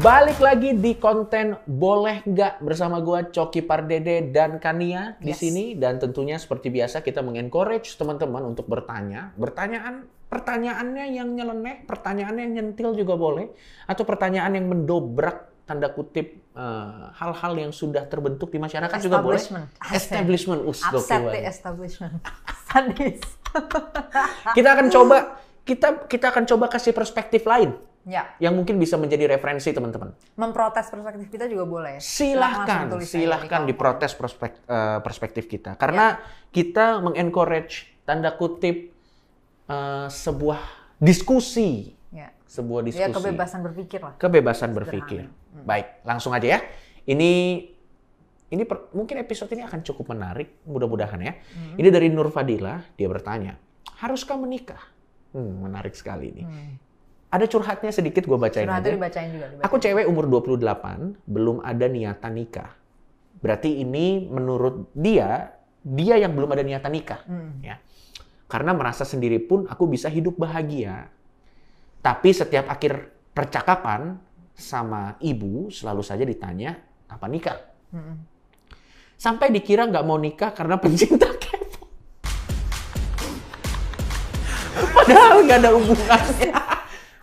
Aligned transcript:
Balik 0.00 0.40
lagi 0.40 0.72
di 0.72 0.96
konten 0.96 1.60
boleh 1.68 2.24
nggak 2.24 2.64
bersama 2.64 3.04
gua 3.04 3.28
Coki 3.28 3.60
Pardede 3.60 4.32
dan 4.32 4.56
Kania 4.56 5.20
di 5.20 5.28
Yes. 5.28 5.44
sini 5.44 5.76
dan 5.76 6.00
tentunya 6.00 6.40
seperti 6.40 6.72
biasa 6.72 7.04
kita 7.04 7.20
mengencourage 7.20 8.00
teman-teman 8.00 8.48
untuk 8.48 8.64
bertanya. 8.64 9.36
Pertanyaan 9.36 10.08
pertanyaannya 10.32 11.04
yang 11.12 11.28
nyeleneh, 11.36 11.84
pertanyaannya 11.84 12.42
yang 12.48 12.54
nyentil 12.56 12.96
juga 12.96 13.20
boleh 13.20 13.52
atau 13.84 14.08
pertanyaan 14.08 14.56
yang 14.56 14.72
mendobrak 14.72 15.68
tanda 15.68 15.92
kutip 15.92 16.48
eh, 16.56 17.02
hal-hal 17.20 17.52
yang 17.60 17.72
sudah 17.76 18.08
terbentuk 18.08 18.48
di 18.48 18.56
masyarakat 18.56 18.96
juga 19.04 19.20
boleh. 19.20 19.36
Establishment. 19.36 19.68
Establishment. 19.92 20.60
Us, 20.64 20.80
Upset 20.80 21.28
the 21.28 21.40
establishment. 21.44 22.14
Sadis. 22.72 23.20
Kita 24.56 24.68
akan 24.80 24.88
coba 24.88 25.44
kita 25.68 26.08
kita 26.08 26.32
akan 26.32 26.48
coba 26.48 26.72
kasih 26.72 26.96
perspektif 26.96 27.44
lain 27.44 27.89
ya, 28.02 28.32
yang 28.38 28.52
mungkin 28.52 28.76
bisa 28.76 28.96
menjadi 28.96 29.28
referensi 29.28 29.70
teman-teman. 29.70 30.16
memprotes 30.34 30.88
perspektif 30.88 31.28
kita 31.28 31.44
juga 31.46 31.64
boleh. 31.64 31.94
Silahkan, 31.98 32.88
silahkan 33.00 33.62
kolom. 33.62 33.68
diprotes 33.68 34.12
prospek, 34.14 34.64
eh, 34.64 34.98
perspektif 35.00 35.44
kita. 35.44 35.76
Karena 35.76 36.16
kita 36.48 37.00
mengencourage 37.00 37.88
tanda 38.02 38.32
kutip 38.32 38.92
eh, 39.66 40.08
sebuah 40.08 40.60
diskusi, 40.98 41.94
Ya. 42.10 42.34
sebuah 42.42 42.82
Ya 42.82 43.06
diskusi, 43.06 43.14
kebebasan 43.14 43.60
berpikir 43.62 44.00
lah. 44.02 44.14
kebebasan 44.18 44.70
berpikir. 44.74 45.30
Hmm. 45.30 45.62
Baik, 45.62 46.02
langsung 46.02 46.34
aja 46.34 46.58
ya. 46.58 46.60
Ini 47.04 47.30
ini 48.50 48.62
per- 48.66 48.90
mungkin 48.90 49.14
episode 49.16 49.46
ini 49.54 49.62
akan 49.62 49.78
cukup 49.80 50.10
menarik, 50.10 50.58
mudah-mudahan 50.66 51.22
ya. 51.22 51.38
Hmm. 51.54 51.78
Ini 51.78 51.88
dari 51.88 52.10
Nur 52.10 52.34
Fadila, 52.34 52.82
dia 52.98 53.06
bertanya, 53.06 53.54
haruskah 54.02 54.34
menikah? 54.34 54.82
Hmm, 55.30 55.62
menarik 55.62 55.94
sekali 55.94 56.34
ini. 56.34 56.42
Hmm. 56.42 56.74
Ada 57.30 57.46
curhatnya 57.46 57.94
sedikit, 57.94 58.26
gue 58.26 58.34
bacain 58.34 58.66
Curhat 58.66 58.82
aja. 58.82 58.90
dibacain 58.90 59.30
juga. 59.30 59.46
dibacain. 59.54 59.66
Aku 59.70 59.78
cewek 59.78 60.04
umur 60.10 60.26
28, 60.26 61.14
belum 61.30 61.62
ada 61.62 61.86
niatan 61.86 62.34
nikah. 62.34 62.74
Berarti 63.38 63.78
ini 63.78 64.26
menurut 64.26 64.90
dia, 64.98 65.54
dia 65.86 66.18
yang 66.18 66.34
belum 66.34 66.50
ada 66.50 66.66
niatan 66.66 66.90
nikah. 66.90 67.22
Hmm. 67.30 67.62
Ya. 67.62 67.78
Karena 68.50 68.74
merasa 68.74 69.06
sendiri 69.06 69.38
pun 69.38 69.62
aku 69.70 69.86
bisa 69.86 70.10
hidup 70.10 70.34
bahagia. 70.42 71.06
Tapi 72.02 72.34
setiap 72.34 72.66
akhir 72.66 73.14
percakapan 73.30 74.18
sama 74.58 75.14
ibu 75.22 75.70
selalu 75.70 76.02
saja 76.02 76.26
ditanya, 76.26 76.82
apa 77.06 77.30
nikah? 77.30 77.62
Hmm. 77.94 78.26
Sampai 79.14 79.54
dikira 79.54 79.86
nggak 79.86 80.02
mau 80.02 80.18
nikah 80.18 80.50
karena 80.50 80.82
pencinta 80.82 81.30
K-pop. 81.46 81.86
Padahal 84.98 85.46
nggak 85.46 85.58
ada 85.62 85.70
hubungannya. 85.78 86.52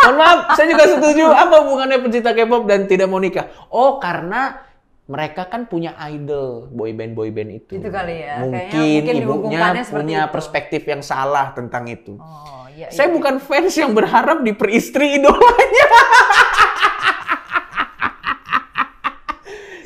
Mohon 0.08 0.16
maaf, 0.24 0.56
saya 0.56 0.68
juga 0.72 0.86
setuju. 0.88 1.24
Apa 1.28 1.56
hubungannya 1.68 2.00
pencinta 2.00 2.32
K-pop 2.32 2.64
dan 2.64 2.88
tidak 2.88 3.12
mau 3.12 3.20
nikah? 3.20 3.52
Oh, 3.68 4.00
karena 4.00 4.64
mereka 5.08 5.48
kan 5.48 5.68
punya 5.68 5.96
idol 6.08 6.68
boyband 6.72 7.16
boyband 7.16 7.64
itu. 7.64 7.80
Itu 7.80 7.88
kali 7.92 8.24
ya, 8.24 8.44
kayaknya 8.44 8.44
Mungkin, 8.44 8.84
mungkin 9.04 9.16
ibunya 9.24 9.84
punya 9.88 10.22
itu. 10.28 10.32
perspektif 10.36 10.84
yang 10.84 11.04
salah 11.04 11.52
tentang 11.56 11.88
itu. 11.88 12.16
Oh, 12.20 12.68
iya. 12.72 12.88
Saya 12.92 13.12
iya. 13.12 13.16
bukan 13.16 13.40
fans 13.40 13.76
yang 13.76 13.92
berharap 13.96 14.44
diperistri 14.44 15.20
idolanya. 15.20 15.88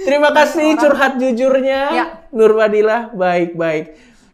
Terima 0.02 0.33
kasih 0.33 0.73
Orang- 0.73 0.81
curhat 0.81 1.14
jujurnya, 1.22 1.81
Ya. 1.94 2.05
Nur 2.33 2.58
Fadila. 2.58 3.14
Baik, 3.14 3.53
baik. 3.53 3.86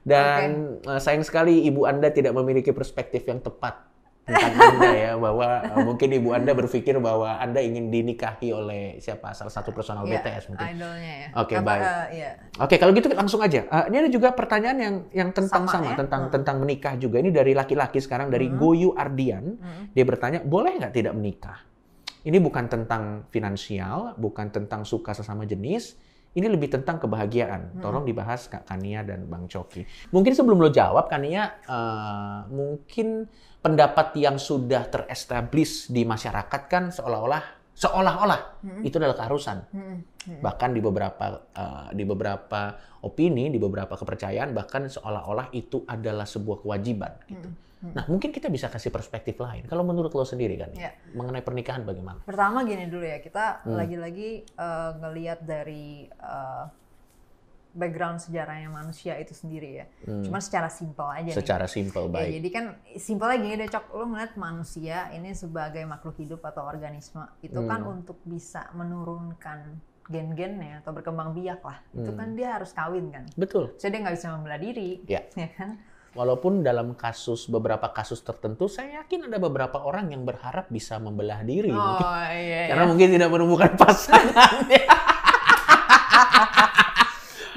Dan 0.07 0.79
eh, 0.87 0.99
sayang 1.03 1.27
sekali 1.27 1.67
ibu 1.67 1.83
Anda 1.83 2.07
tidak 2.07 2.31
memiliki 2.31 2.71
perspektif 2.71 3.27
yang 3.27 3.43
tepat 3.43 3.86
tentang 4.27 4.75
Anda 4.75 4.91
ya, 4.91 5.11
bahwa 5.15 5.47
eh, 5.63 5.79
mungkin 5.81 6.09
ibu 6.11 6.29
Anda 6.31 6.51
berpikir 6.51 6.99
bahwa 6.99 7.39
Anda 7.39 7.63
ingin 7.63 7.87
dinikahi 7.87 8.51
oleh 8.51 8.99
siapa 8.99 9.31
salah 9.31 9.49
satu 9.49 9.71
personal 9.71 10.03
Iya, 10.03 10.19
BTS 10.19 10.43
mungkin. 10.51 10.67
Idolnya 10.67 11.13
ya. 11.15 11.27
Oke, 11.39 11.55
Apa, 11.55 11.63
baik. 11.63 11.81
eh, 11.81 12.05
iya. 12.13 12.31
Oke, 12.59 12.75
kalau 12.75 12.91
gitu 12.91 13.07
langsung 13.09 13.39
aja. 13.39 13.63
Eh, 13.63 13.83
ini 13.87 13.95
ada 13.97 14.09
juga 14.11 14.29
pertanyaan 14.31 14.77
yang 14.77 14.95
yang 15.15 15.29
tentang 15.31 15.63
sama, 15.63 15.79
Sama, 15.79 15.91
ya? 15.91 15.97
tentang 15.97 16.21
Hmm. 16.27 16.33
tentang 16.35 16.55
menikah 16.59 16.93
juga. 16.95 17.17
Ini 17.17 17.31
dari 17.31 17.55
laki-laki 17.55 17.97
sekarang 17.97 18.27
dari 18.27 18.51
Goyu 18.51 18.91
Ardian. 18.93 19.55
Hmm. 19.55 19.83
Dia 19.95 20.03
bertanya, 20.03 20.43
boleh 20.43 20.75
nggak 20.75 20.91
tidak 20.91 21.15
menikah? 21.15 21.63
Ini 22.21 22.37
bukan 22.37 22.67
tentang 22.67 23.03
finansial, 23.31 24.11
bukan 24.15 24.51
tentang 24.51 24.83
suka 24.83 25.15
sesama 25.15 25.47
jenis. 25.47 25.95
Ini 26.37 26.53
lebih 26.53 26.69
tentang 26.69 27.01
kebahagiaan. 27.01 27.81
Tolong 27.81 28.05
dibahas 28.05 28.45
Kak 28.45 28.69
Kania 28.69 29.01
dan 29.01 29.25
Bang 29.25 29.49
Coki. 29.49 29.81
Mungkin 30.13 30.37
sebelum 30.37 30.61
lo 30.61 30.69
jawab, 30.69 31.09
Kania, 31.09 31.57
eh, 31.65 32.39
mungkin 32.53 33.25
pendapat 33.57 34.13
yang 34.21 34.37
sudah 34.37 34.85
terestablish 34.85 35.89
di 35.89 36.05
masyarakat 36.05 36.61
kan 36.69 36.93
seolah-olah 36.93 37.57
seolah-olah 37.77 38.63
itu 38.81 38.97
adalah 38.97 39.13
keharusan 39.13 39.57
Hmm. 39.69 40.01
Hmm. 40.25 40.41
bahkan 40.41 40.73
di 40.73 40.81
beberapa 40.81 41.45
uh, 41.53 41.87
di 41.93 42.03
beberapa 42.03 42.73
opini 43.05 43.53
di 43.53 43.61
beberapa 43.61 43.93
kepercayaan 43.93 44.51
bahkan 44.51 44.89
seolah-olah 44.89 45.53
itu 45.53 45.85
adalah 45.85 46.25
sebuah 46.25 46.65
kewajiban 46.65 47.15
gitu. 47.29 47.47
Hmm. 47.47 47.66
Nah 47.77 48.05
mungkin 48.05 48.33
kita 48.33 48.47
bisa 48.47 48.67
kasih 48.67 48.89
perspektif 48.89 49.37
lain. 49.37 49.65
Kalau 49.65 49.81
menurut 49.81 50.09
lo 50.09 50.23
sendiri 50.23 50.57
kan 50.57 50.73
Ya. 50.73 50.97
mengenai 51.13 51.41
pernikahan 51.41 51.81
bagaimana? 51.81 52.25
Pertama 52.25 52.65
gini 52.65 52.85
dulu 52.85 53.05
ya, 53.05 53.19
kita 53.19 53.61
Hmm. 53.61 53.77
lagi-lagi 53.77 54.29
eh, 54.43 54.91
ngelihat 54.97 55.39
dari 55.41 56.09
eh, 56.09 56.63
background 57.71 58.17
sejarahnya 58.17 58.73
manusia 58.73 59.13
itu 59.15 59.37
sendiri 59.37 59.69
ya. 59.75 59.85
Hmm. 60.03 60.25
Cuma 60.25 60.41
secara 60.41 60.65
simpel 60.65 61.05
aja. 61.05 61.29
Secara 61.31 61.69
simpel 61.69 62.09
Ya, 62.09 62.11
baik. 62.11 62.29
jadi 62.41 62.49
kan 62.49 62.65
simpelnya 62.97 63.37
gini 63.37 63.53
deh 63.55 63.69
Cok, 63.69 63.85
lo 63.93 64.05
ngeliat 64.07 64.33
manusia 64.35 65.13
ini 65.13 65.37
sebagai 65.37 65.85
makhluk 65.85 66.17
hidup 66.17 66.41
atau 66.41 66.65
organisme 66.65 67.21
itu 67.39 67.59
kan 67.61 67.85
Hmm. 67.85 68.01
untuk 68.01 68.17
bisa 68.23 68.65
menurunkan 68.73 69.77
gen-gennya 70.07 70.81
atau 70.81 70.89
berkembang 70.89 71.35
biak 71.35 71.61
lah. 71.61 71.77
Itu 71.93 72.09
Hmm. 72.09 72.17
kan 72.17 72.27
dia 72.33 72.57
harus 72.57 72.71
kawin 72.71 73.11
kan. 73.11 73.29
Betul. 73.35 73.75
Jadi 73.77 73.91
dia 73.91 73.99
nggak 74.01 74.15
bisa 74.15 74.27
membela 74.33 74.57
diri, 74.57 75.03
Ya. 75.05 75.21
ya 75.37 75.49
kan? 75.53 75.77
Walaupun 76.13 76.63
dalam 76.63 76.95
kasus 76.95 77.45
beberapa 77.45 77.91
kasus 77.91 78.23
tertentu, 78.23 78.65
saya 78.67 79.03
yakin 79.03 79.27
ada 79.27 79.37
beberapa 79.37 79.81
orang 79.81 80.09
yang 80.09 80.23
berharap 80.23 80.65
bisa 80.67 80.97
membelah 80.97 81.43
diri, 81.43 81.69
mungkin. 81.69 82.05
Oh 82.05 82.25
iya. 82.31 82.71
karena 82.71 82.83
iya. 82.83 82.89
mungkin 82.89 83.07
tidak 83.13 83.29
menemukan 83.29 83.71
pasangannya. 83.75 84.83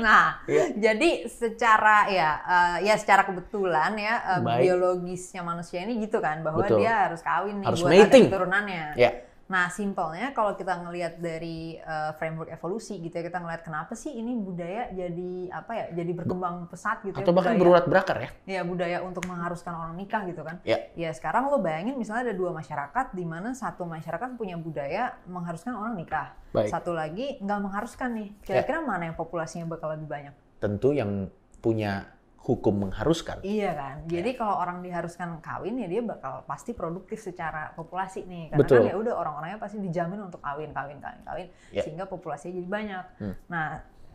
Nah, 0.01 0.41
Iya. 0.49 0.65
jadi 0.81 1.29
secara 1.29 2.09
ya 2.09 2.31
eh, 2.41 2.89
ya 2.89 2.97
secara 2.97 3.29
kebetulan 3.29 3.93
ya 4.01 4.41
Baik. 4.41 4.65
biologisnya 4.65 5.45
manusia 5.45 5.85
ini 5.85 6.01
gitu 6.01 6.25
kan 6.25 6.41
bahwa 6.41 6.65
Betul. 6.65 6.81
dia 6.81 7.05
harus 7.05 7.21
kawin 7.21 7.61
nih 7.61 7.67
Harus 7.69 7.81
buat 7.85 7.93
mating. 7.93 8.25
ada 8.25 8.33
keturunannya. 8.33 8.85
ya, 8.97 9.11
Nah, 9.51 9.67
simpelnya 9.67 10.31
kalau 10.31 10.55
kita 10.55 10.79
ngelihat 10.79 11.19
dari 11.19 11.75
eh, 11.75 12.11
framework 12.15 12.55
evolusi 12.55 13.03
gitu 13.03 13.19
ya, 13.19 13.27
kita 13.27 13.43
ngelihat 13.43 13.67
kenapa 13.67 13.99
sih 13.99 14.15
ini 14.15 14.39
budaya 14.39 14.95
jadi 14.95 15.51
apa 15.51 15.73
ya, 15.75 15.87
jadi 15.91 16.11
berkembang 16.15 16.71
pesat 16.71 17.03
gitu 17.03 17.19
atau 17.19 17.35
ya. 17.35 17.37
bahkan 17.37 17.59
budaya. 17.59 17.61
berurat 17.67 17.85
berakar 17.91 18.17
ya. 18.23 18.31
Ya, 18.47 18.61
budaya 18.63 19.03
untuk 19.03 19.27
mengharuskan 19.27 19.75
orang 19.75 19.95
nikah 19.99 20.23
gitu 20.31 20.47
kan. 20.47 20.63
Ya. 20.63 20.79
Ya, 20.95 21.11
sekarang 21.11 21.51
lo 21.51 21.59
bayangin 21.59 21.99
misalnya 21.99 22.31
ada 22.31 22.37
dua 22.39 22.55
masyarakat 22.55 23.07
di 23.11 23.27
mana 23.27 23.51
satu 23.51 23.83
masyarakat 23.91 24.39
punya 24.39 24.55
budaya 24.55 25.19
mengharuskan 25.27 25.75
orang 25.75 25.99
nikah. 25.99 26.31
Baik. 26.55 26.71
Ya. 26.71 26.79
Satu 26.79 26.95
lagi 26.95 27.43
nggak 27.43 27.59
mengharuskan 27.59 28.11
nih. 28.15 28.29
Kira-kira 28.47 28.79
mana 28.87 29.11
yang 29.11 29.19
populasinya 29.19 29.67
bakal 29.67 29.99
lebih 29.99 30.07
banyak? 30.07 30.35
Tentu 30.63 30.95
yang 30.95 31.27
punya 31.59 32.07
hukum 32.41 32.89
mengharuskan. 32.89 33.45
Iya 33.45 33.77
kan. 33.77 33.97
Ya. 34.09 34.21
Jadi 34.21 34.31
kalau 34.33 34.57
orang 34.57 34.81
diharuskan 34.81 35.45
kawin 35.45 35.77
ya 35.77 35.87
dia 35.87 36.01
bakal 36.01 36.41
pasti 36.49 36.73
produktif 36.73 37.21
secara 37.21 37.77
populasi 37.77 38.25
nih. 38.25 38.57
Karena 38.57 38.61
Betul. 38.65 38.77
kan 38.81 38.89
ya 38.89 38.97
udah 38.97 39.15
orang-orangnya 39.15 39.59
pasti 39.61 39.77
dijamin 39.77 40.21
untuk 40.25 40.41
kawin, 40.41 40.73
kawin, 40.73 40.99
kawin, 40.99 41.21
kawin 41.23 41.49
Ya. 41.69 41.85
sehingga 41.85 42.09
populasinya 42.09 42.57
jadi 42.57 42.69
banyak. 42.69 43.05
Hmm. 43.21 43.35
Nah, 43.53 43.67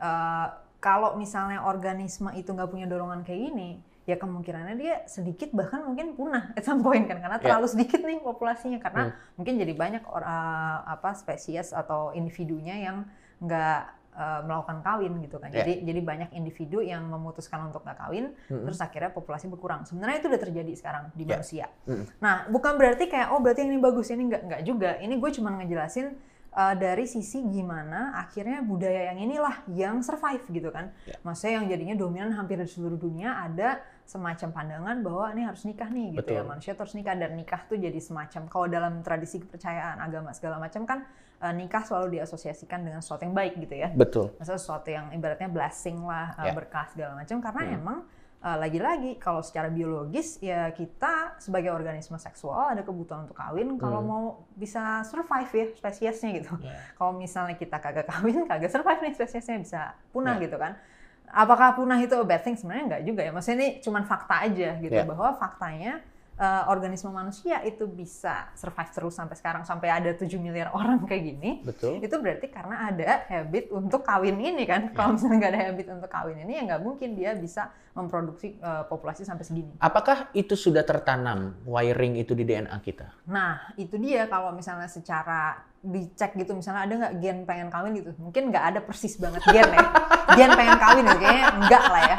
eh, 0.01 0.47
kalau 0.81 1.13
misalnya 1.15 1.61
organisme 1.63 2.33
itu 2.33 2.49
nggak 2.49 2.69
punya 2.69 2.89
dorongan 2.89 3.21
kayak 3.21 3.41
gini, 3.49 3.69
ya 4.05 4.17
kemungkinannya 4.17 4.75
dia 4.77 4.95
sedikit 5.05 5.49
bahkan 5.53 5.81
mungkin 5.81 6.13
punah 6.13 6.53
at 6.53 6.61
some 6.61 6.81
point 6.81 7.05
kan 7.05 7.17
karena 7.17 7.37
Ya. 7.37 7.43
terlalu 7.45 7.67
sedikit 7.69 8.01
nih 8.01 8.21
populasinya 8.21 8.77
karena 8.77 9.09
Hmm. 9.09 9.37
mungkin 9.37 9.53
jadi 9.57 9.73
banyak 9.73 10.03
or- 10.09 10.25
eh, 10.25 10.77
apa 10.85 11.13
spesies 11.13 11.73
atau 11.73 12.09
individunya 12.13 12.73
yang 12.85 13.05
nggak 13.37 13.81
eh, 14.15 14.41
melakukan 14.47 14.79
kawin 14.79 15.13
gitu 15.21 15.37
kan. 15.37 15.51
Ya. 15.51 15.61
Jadi 15.61 15.83
jadi 15.83 15.99
banyak 15.99 16.29
individu 16.33 16.79
yang 16.79 17.03
memutuskan 17.05 17.67
untuk 17.67 17.83
nggak 17.83 17.99
kawin 17.99 18.31
Mm-mm. 18.47 18.65
terus 18.65 18.79
akhirnya 18.79 19.11
populasi 19.11 19.51
berkurang. 19.51 19.83
Sebenarnya 19.83 20.23
itu 20.23 20.27
udah 20.31 20.41
terjadi 20.41 20.71
sekarang 20.73 21.03
di 21.11 21.23
Ya. 21.27 21.35
manusia. 21.35 21.65
Mm. 21.85 22.05
Nah, 22.23 22.35
bukan 22.47 22.73
berarti 22.79 23.05
kayak 23.11 23.35
oh 23.35 23.39
berarti 23.43 23.67
yang 23.67 23.75
ini 23.75 23.81
bagus 23.83 24.07
ini 24.09 24.23
nggak 24.31 24.41
nggak 24.47 24.61
juga. 24.63 24.89
Ini 25.03 25.13
gue 25.19 25.29
cuma 25.35 25.49
ngejelasin 25.59 26.15
uh, 26.55 26.75
dari 26.79 27.05
sisi 27.05 27.43
gimana 27.43 28.15
akhirnya 28.15 28.63
budaya 28.63 29.11
yang 29.11 29.19
inilah 29.19 29.55
yang 29.75 29.95
survive 29.99 30.47
gitu 30.47 30.71
kan. 30.71 30.95
Ya. 31.03 31.19
Maksudnya 31.21 31.59
yang 31.59 31.65
jadinya 31.67 31.95
dominan 31.99 32.31
hampir 32.33 32.55
di 32.55 32.65
seluruh 32.65 32.95
dunia 32.97 33.35
ada 33.43 33.83
semacam 34.05 34.49
pandangan 34.53 35.01
bahwa 35.01 35.25
ini 35.33 35.49
harus 35.49 35.65
nikah 35.65 35.89
nih 35.89 36.21
gitu 36.21 36.29
ya 36.29 36.45
Betul. 36.45 36.49
manusia 36.53 36.71
tuh 36.77 36.85
harus 36.85 36.93
nikah 36.93 37.17
dan 37.17 37.33
nikah 37.33 37.61
tuh 37.65 37.73
jadi 37.73 37.97
semacam 37.97 38.41
kalau 38.45 38.69
dalam 38.69 38.93
tradisi 39.01 39.41
kepercayaan 39.41 39.97
agama 39.97 40.29
segala 40.29 40.61
macam 40.61 40.85
kan 40.85 41.09
uh, 41.39 41.51
nikah 41.51 41.83
selalu 41.83 42.19
diasosiasikan 42.19 42.81
dengan 42.81 42.99
sesuatu 42.99 43.23
yang 43.23 43.33
baik 43.33 43.57
gitu 43.57 43.75
ya 43.75 43.89
Betul. 43.91 44.31
maksudnya 44.35 44.59
sesuatu 44.59 44.87
yang 44.87 45.11
ibaratnya 45.11 45.47
blessing 45.47 45.99
lah, 46.01 46.35
uh, 46.35 46.45
Ya. 46.45 46.53
berkah 46.53 46.85
segala 46.91 47.15
macam 47.15 47.37
karena 47.39 47.61
Hmm. 47.65 47.77
emang 47.77 47.99
uh, 48.39 48.57
lagi-lagi 48.61 49.17
kalau 49.17 49.41
secara 49.41 49.67
biologis 49.67 50.37
ya 50.37 50.69
kita 50.69 51.33
sebagai 51.39 51.73
organisme 51.73 52.13
seksual 52.15 52.71
ada 52.71 52.85
kebutuhan 52.85 53.25
untuk 53.25 53.33
kawin 53.33 53.73
kalau 53.75 53.99
Hmm. 54.01 54.07
mau 54.07 54.23
bisa 54.53 55.01
survive 55.03 55.49
ya 55.49 55.65
spesiesnya 55.73 56.29
gitu. 56.37 56.53
Ya. 56.61 56.77
Kalau 56.97 57.11
misalnya 57.11 57.57
kita 57.57 57.81
kagak 57.81 58.05
kawin, 58.05 58.45
kagak 58.45 58.69
survive 58.69 59.01
nih 59.01 59.13
spesiesnya 59.13 59.57
bisa 59.57 59.81
punah 60.13 60.37
Ya. 60.37 60.45
gitu 60.45 60.55
kan. 60.55 60.77
Apakah 61.25 61.73
punah 61.73 61.97
itu 61.97 62.13
a 62.13 62.21
bad 62.23 62.45
thing? 62.45 62.53
Sebenarnya 62.53 62.83
enggak 62.85 63.03
juga 63.03 63.21
ya. 63.25 63.31
Maksudnya 63.33 63.57
ini 63.57 63.69
cuman 63.81 64.03
fakta 64.05 64.45
aja 64.45 64.69
gitu 64.77 64.93
Ya. 64.93 65.03
bahwa 65.03 65.33
faktanya 65.35 65.99
eh, 66.35 66.63
organisme 66.67 67.11
manusia 67.11 67.63
itu 67.63 67.87
bisa 67.87 68.51
survive 68.59 68.91
terus 68.91 69.15
sampai 69.15 69.35
sekarang 69.39 69.63
sampai 69.63 69.87
ada 69.87 70.11
7 70.11 70.27
miliar 70.35 70.71
orang 70.75 71.07
kayak 71.07 71.23
gini. 71.23 71.51
Betul. 71.63 72.03
Itu 72.03 72.19
berarti 72.19 72.51
karena 72.51 72.91
ada 72.91 73.23
habit 73.31 73.71
untuk 73.71 74.03
kawin 74.03 74.35
ini 74.39 74.63
kan. 74.67 74.91
Ya. 74.91 74.95
Kalau 74.95 75.15
misalnya 75.15 75.37
nggak 75.39 75.51
ada 75.55 75.61
habit 75.71 75.87
untuk 75.95 76.09
kawin 76.11 76.37
ini 76.43 76.51
ya 76.59 76.61
nggak 76.67 76.81
mungkin 76.83 77.09
dia 77.15 77.31
bisa 77.35 77.71
memproduksi 77.95 78.59
eh, 78.59 78.83
populasi 78.91 79.23
sampai 79.23 79.47
segini. 79.47 79.71
Apakah 79.79 80.27
itu 80.35 80.53
sudah 80.59 80.83
tertanam 80.83 81.55
wiring 81.63 82.19
itu 82.19 82.35
di 82.35 82.43
DNA 82.43 82.75
kita? 82.83 83.07
Nah, 83.31 83.71
itu 83.79 83.95
dia 83.95 84.27
kalau 84.27 84.51
misalnya 84.51 84.91
secara 84.91 85.63
dicek 85.85 86.35
gitu, 86.35 86.57
misalnya 86.57 86.81
ada 86.83 86.93
nggak 86.97 87.13
gen 87.23 87.37
pengen 87.47 87.69
kawin 87.71 87.95
gitu. 87.95 88.11
Mungkin 88.19 88.51
nggak 88.51 88.65
ada 88.75 88.79
persis 88.83 89.15
banget 89.15 89.39
gen 89.47 89.69
ya. 89.71 89.85
gen 90.37 90.51
pengen 90.51 90.77
kawin 90.81 91.03
gitu, 91.07 91.19
kayaknya 91.23 91.45
enggak 91.55 91.83
lah 91.87 92.03
ya. 92.03 92.17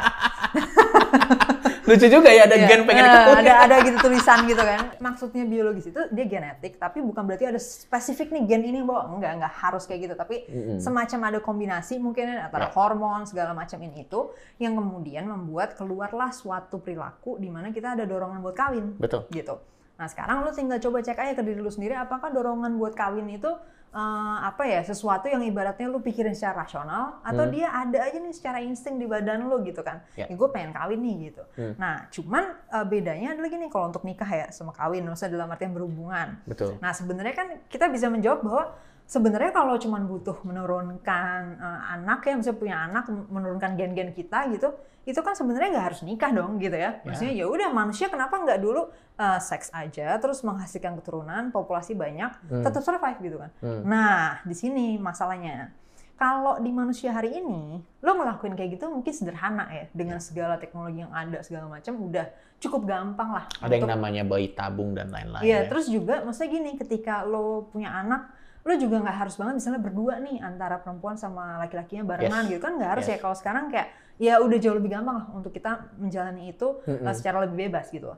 Lucu 1.87 2.05
juga 2.05 2.27
ya 2.27 2.43
ada 2.43 2.53
Iya. 2.53 2.67
gen 2.67 2.81
pengen 2.83 3.03
Nah, 3.07 3.39
ada 3.39 3.53
ada 3.63 3.75
gitu 3.79 3.97
tulisan 3.97 4.43
gitu 4.43 4.59
kan. 4.59 4.91
Maksudnya 4.99 5.47
biologis 5.47 5.87
itu 5.87 6.01
dia 6.11 6.25
genetik, 6.27 6.75
tapi 6.75 6.99
bukan 6.99 7.23
berarti 7.23 7.47
ada 7.47 7.55
spesifik 7.57 8.29
nih 8.29 8.43
gen 8.43 8.61
ini 8.61 8.83
bahwa 8.83 9.15
enggak 9.15 9.31
enggak 9.39 9.53
harus 9.55 9.87
kayak 9.87 9.99
gitu, 10.03 10.13
tapi 10.13 10.43
Mm-mm. 10.45 10.77
semacam 10.77 11.19
ada 11.25 11.39
kombinasi 11.39 11.95
mungkin 11.97 12.27
antara 12.43 12.67
Ya. 12.67 12.75
hormon 12.75 13.23
segala 13.23 13.55
macam 13.55 13.79
ini 13.79 14.03
itu 14.03 14.29
yang 14.57 14.75
kemudian 14.75 15.23
membuat 15.25 15.73
keluarlah 15.73 16.29
suatu 16.29 16.77
perilaku 16.77 17.39
di 17.39 17.47
mana 17.47 17.71
kita 17.71 17.95
ada 17.95 18.03
dorongan 18.03 18.43
buat 18.43 18.53
kawin 18.53 18.99
Betul. 18.99 19.23
gitu. 19.31 19.55
Nah 19.97 20.07
sekarang 20.07 20.41
lu 20.41 20.51
tinggal 20.51 20.77
coba 20.79 21.01
cek 21.01 21.17
aja 21.17 21.33
ke 21.33 21.41
diri 21.41 21.57
lu 21.57 21.67
sendiri 21.67 21.93
apakah 21.93 22.29
dorongan 22.29 22.77
buat 22.77 22.93
kawin 22.93 23.27
itu 23.27 23.49
eh, 23.89 24.37
apa 24.43 24.61
ya 24.63 24.83
sesuatu 24.83 25.25
yang 25.25 25.41
ibaratnya 25.41 25.87
lu 25.87 25.97
pikirin 25.99 26.31
secara 26.31 26.61
rasional 26.61 27.17
atau 27.21 27.43
Hmm. 27.43 27.51
dia 27.51 27.67
ada 27.67 27.99
aja 28.03 28.15
nih 28.15 28.29
secara 28.29 28.59
insting 28.59 28.95
di 28.95 29.05
badan 29.05 29.47
lu 29.47 29.63
gitu 29.63 29.81
kan. 29.81 30.03
Ya. 30.13 30.29
Ya, 30.29 30.35
gue 30.35 30.49
pengen 30.51 30.69
kawin 30.69 31.01
nih 31.01 31.15
gitu. 31.31 31.43
Hmm. 31.55 31.73
Nah 31.75 32.05
cuman 32.07 32.43
eh, 32.67 32.85
bedanya 32.85 33.33
adalah 33.33 33.49
gini 33.49 33.65
kalau 33.67 33.89
untuk 33.89 34.03
nikah 34.03 34.27
ya 34.27 34.45
sama 34.49 34.69
kawin 34.71 35.01
maksudnya 35.01 35.41
dalam 35.41 35.49
artian 35.49 35.73
berhubungan. 35.73 36.37
Betul. 36.45 36.77
Nah 36.77 36.93
sebenarnya 36.93 37.33
kan 37.33 37.47
kita 37.67 37.89
bisa 37.89 38.05
menjawab 38.07 38.45
bahwa 38.45 38.63
sebenarnya 39.07 39.55
kalau 39.55 39.79
cuma 39.79 39.97
butuh 39.97 40.35
menurunkan 40.43 41.39
eh, 41.57 41.81
anak 41.95 42.27
ya, 42.27 42.33
misalnya 42.35 42.59
punya 42.59 42.77
anak 42.85 43.07
menurunkan 43.09 43.73
gen-gen 43.73 44.11
kita 44.11 44.51
gitu, 44.51 44.75
itu 45.07 45.19
kan 45.23 45.33
sebenarnya 45.33 45.71
nggak 45.71 45.85
harus 45.95 46.01
nikah 46.03 46.29
dong 46.29 46.59
gitu 46.59 46.75
ya. 46.75 46.99
Maksudnya 47.01 47.33
ya 47.33 47.45
udah 47.47 47.71
manusia 47.71 48.11
kenapa 48.11 48.35
nggak 48.37 48.59
dulu 48.59 48.91
eh, 49.17 49.39
seks 49.39 49.71
aja, 49.73 50.19
terus 50.19 50.43
menghasilkan 50.43 50.99
keturunan, 50.99 51.49
populasi 51.49 51.95
banyak, 51.95 52.29
Hmm. 52.51 52.61
tetap 52.61 52.83
survive 52.83 53.17
gitu 53.23 53.37
kan. 53.39 53.49
Hmm. 53.63 53.81
Nah 53.87 54.43
di 54.43 54.53
sini 54.53 54.99
masalahnya. 54.99 55.71
Kalau 56.17 56.57
di 56.57 56.73
manusia 56.73 57.13
hari 57.13 57.29
ini, 57.37 57.77
lo 58.01 58.17
ngelakuin 58.17 58.57
kayak 58.57 58.73
gitu 58.73 58.89
mungkin 58.89 59.13
sederhana 59.13 59.69
ya, 59.69 59.85
dengan 59.93 60.17
segala 60.17 60.57
teknologi 60.57 61.05
yang 61.05 61.13
ada 61.13 61.45
segala 61.45 61.69
macam, 61.69 61.93
udah 61.93 62.25
cukup 62.57 62.89
gampang 62.89 63.37
lah. 63.37 63.45
Ada 63.61 63.69
yang 63.69 63.85
untuk- 63.85 63.93
namanya 64.01 64.23
bayi 64.25 64.49
tabung 64.49 64.97
dan 64.97 65.13
lain-lain. 65.13 65.45
Iya, 65.45 65.59
ya. 65.61 65.69
terus 65.69 65.85
juga 65.85 66.25
maksudnya 66.25 66.49
gini, 66.57 66.73
ketika 66.73 67.21
lo 67.21 67.69
punya 67.69 67.93
anak, 67.93 68.33
lo 68.67 68.75
juga 68.75 68.99
nggak 68.99 69.17
harus 69.17 69.35
banget 69.39 69.53
misalnya 69.57 69.79
berdua 69.79 70.19
nih 70.19 70.43
antara 70.43 70.75
perempuan 70.77 71.15
sama 71.15 71.55
laki-lakinya 71.57 72.03
barengan 72.03 72.43
Yes. 72.43 72.51
gitu 72.51 72.59
kan 72.59 72.75
nggak 72.75 72.91
harus 72.91 73.05
Yes. 73.07 73.13
ya. 73.15 73.17
Kalau 73.23 73.35
sekarang 73.35 73.65
kayak 73.71 73.87
ya 74.19 74.33
udah 74.43 74.57
jauh 74.59 74.75
lebih 74.75 74.91
gampang 74.91 75.15
lah 75.15 75.25
untuk 75.31 75.55
kita 75.55 75.87
menjalani 75.95 76.51
itu 76.51 76.67
Mm-mm. 76.83 77.07
uh, 77.07 77.15
secara 77.15 77.47
lebih 77.47 77.71
bebas 77.71 77.87
gitu. 77.89 78.11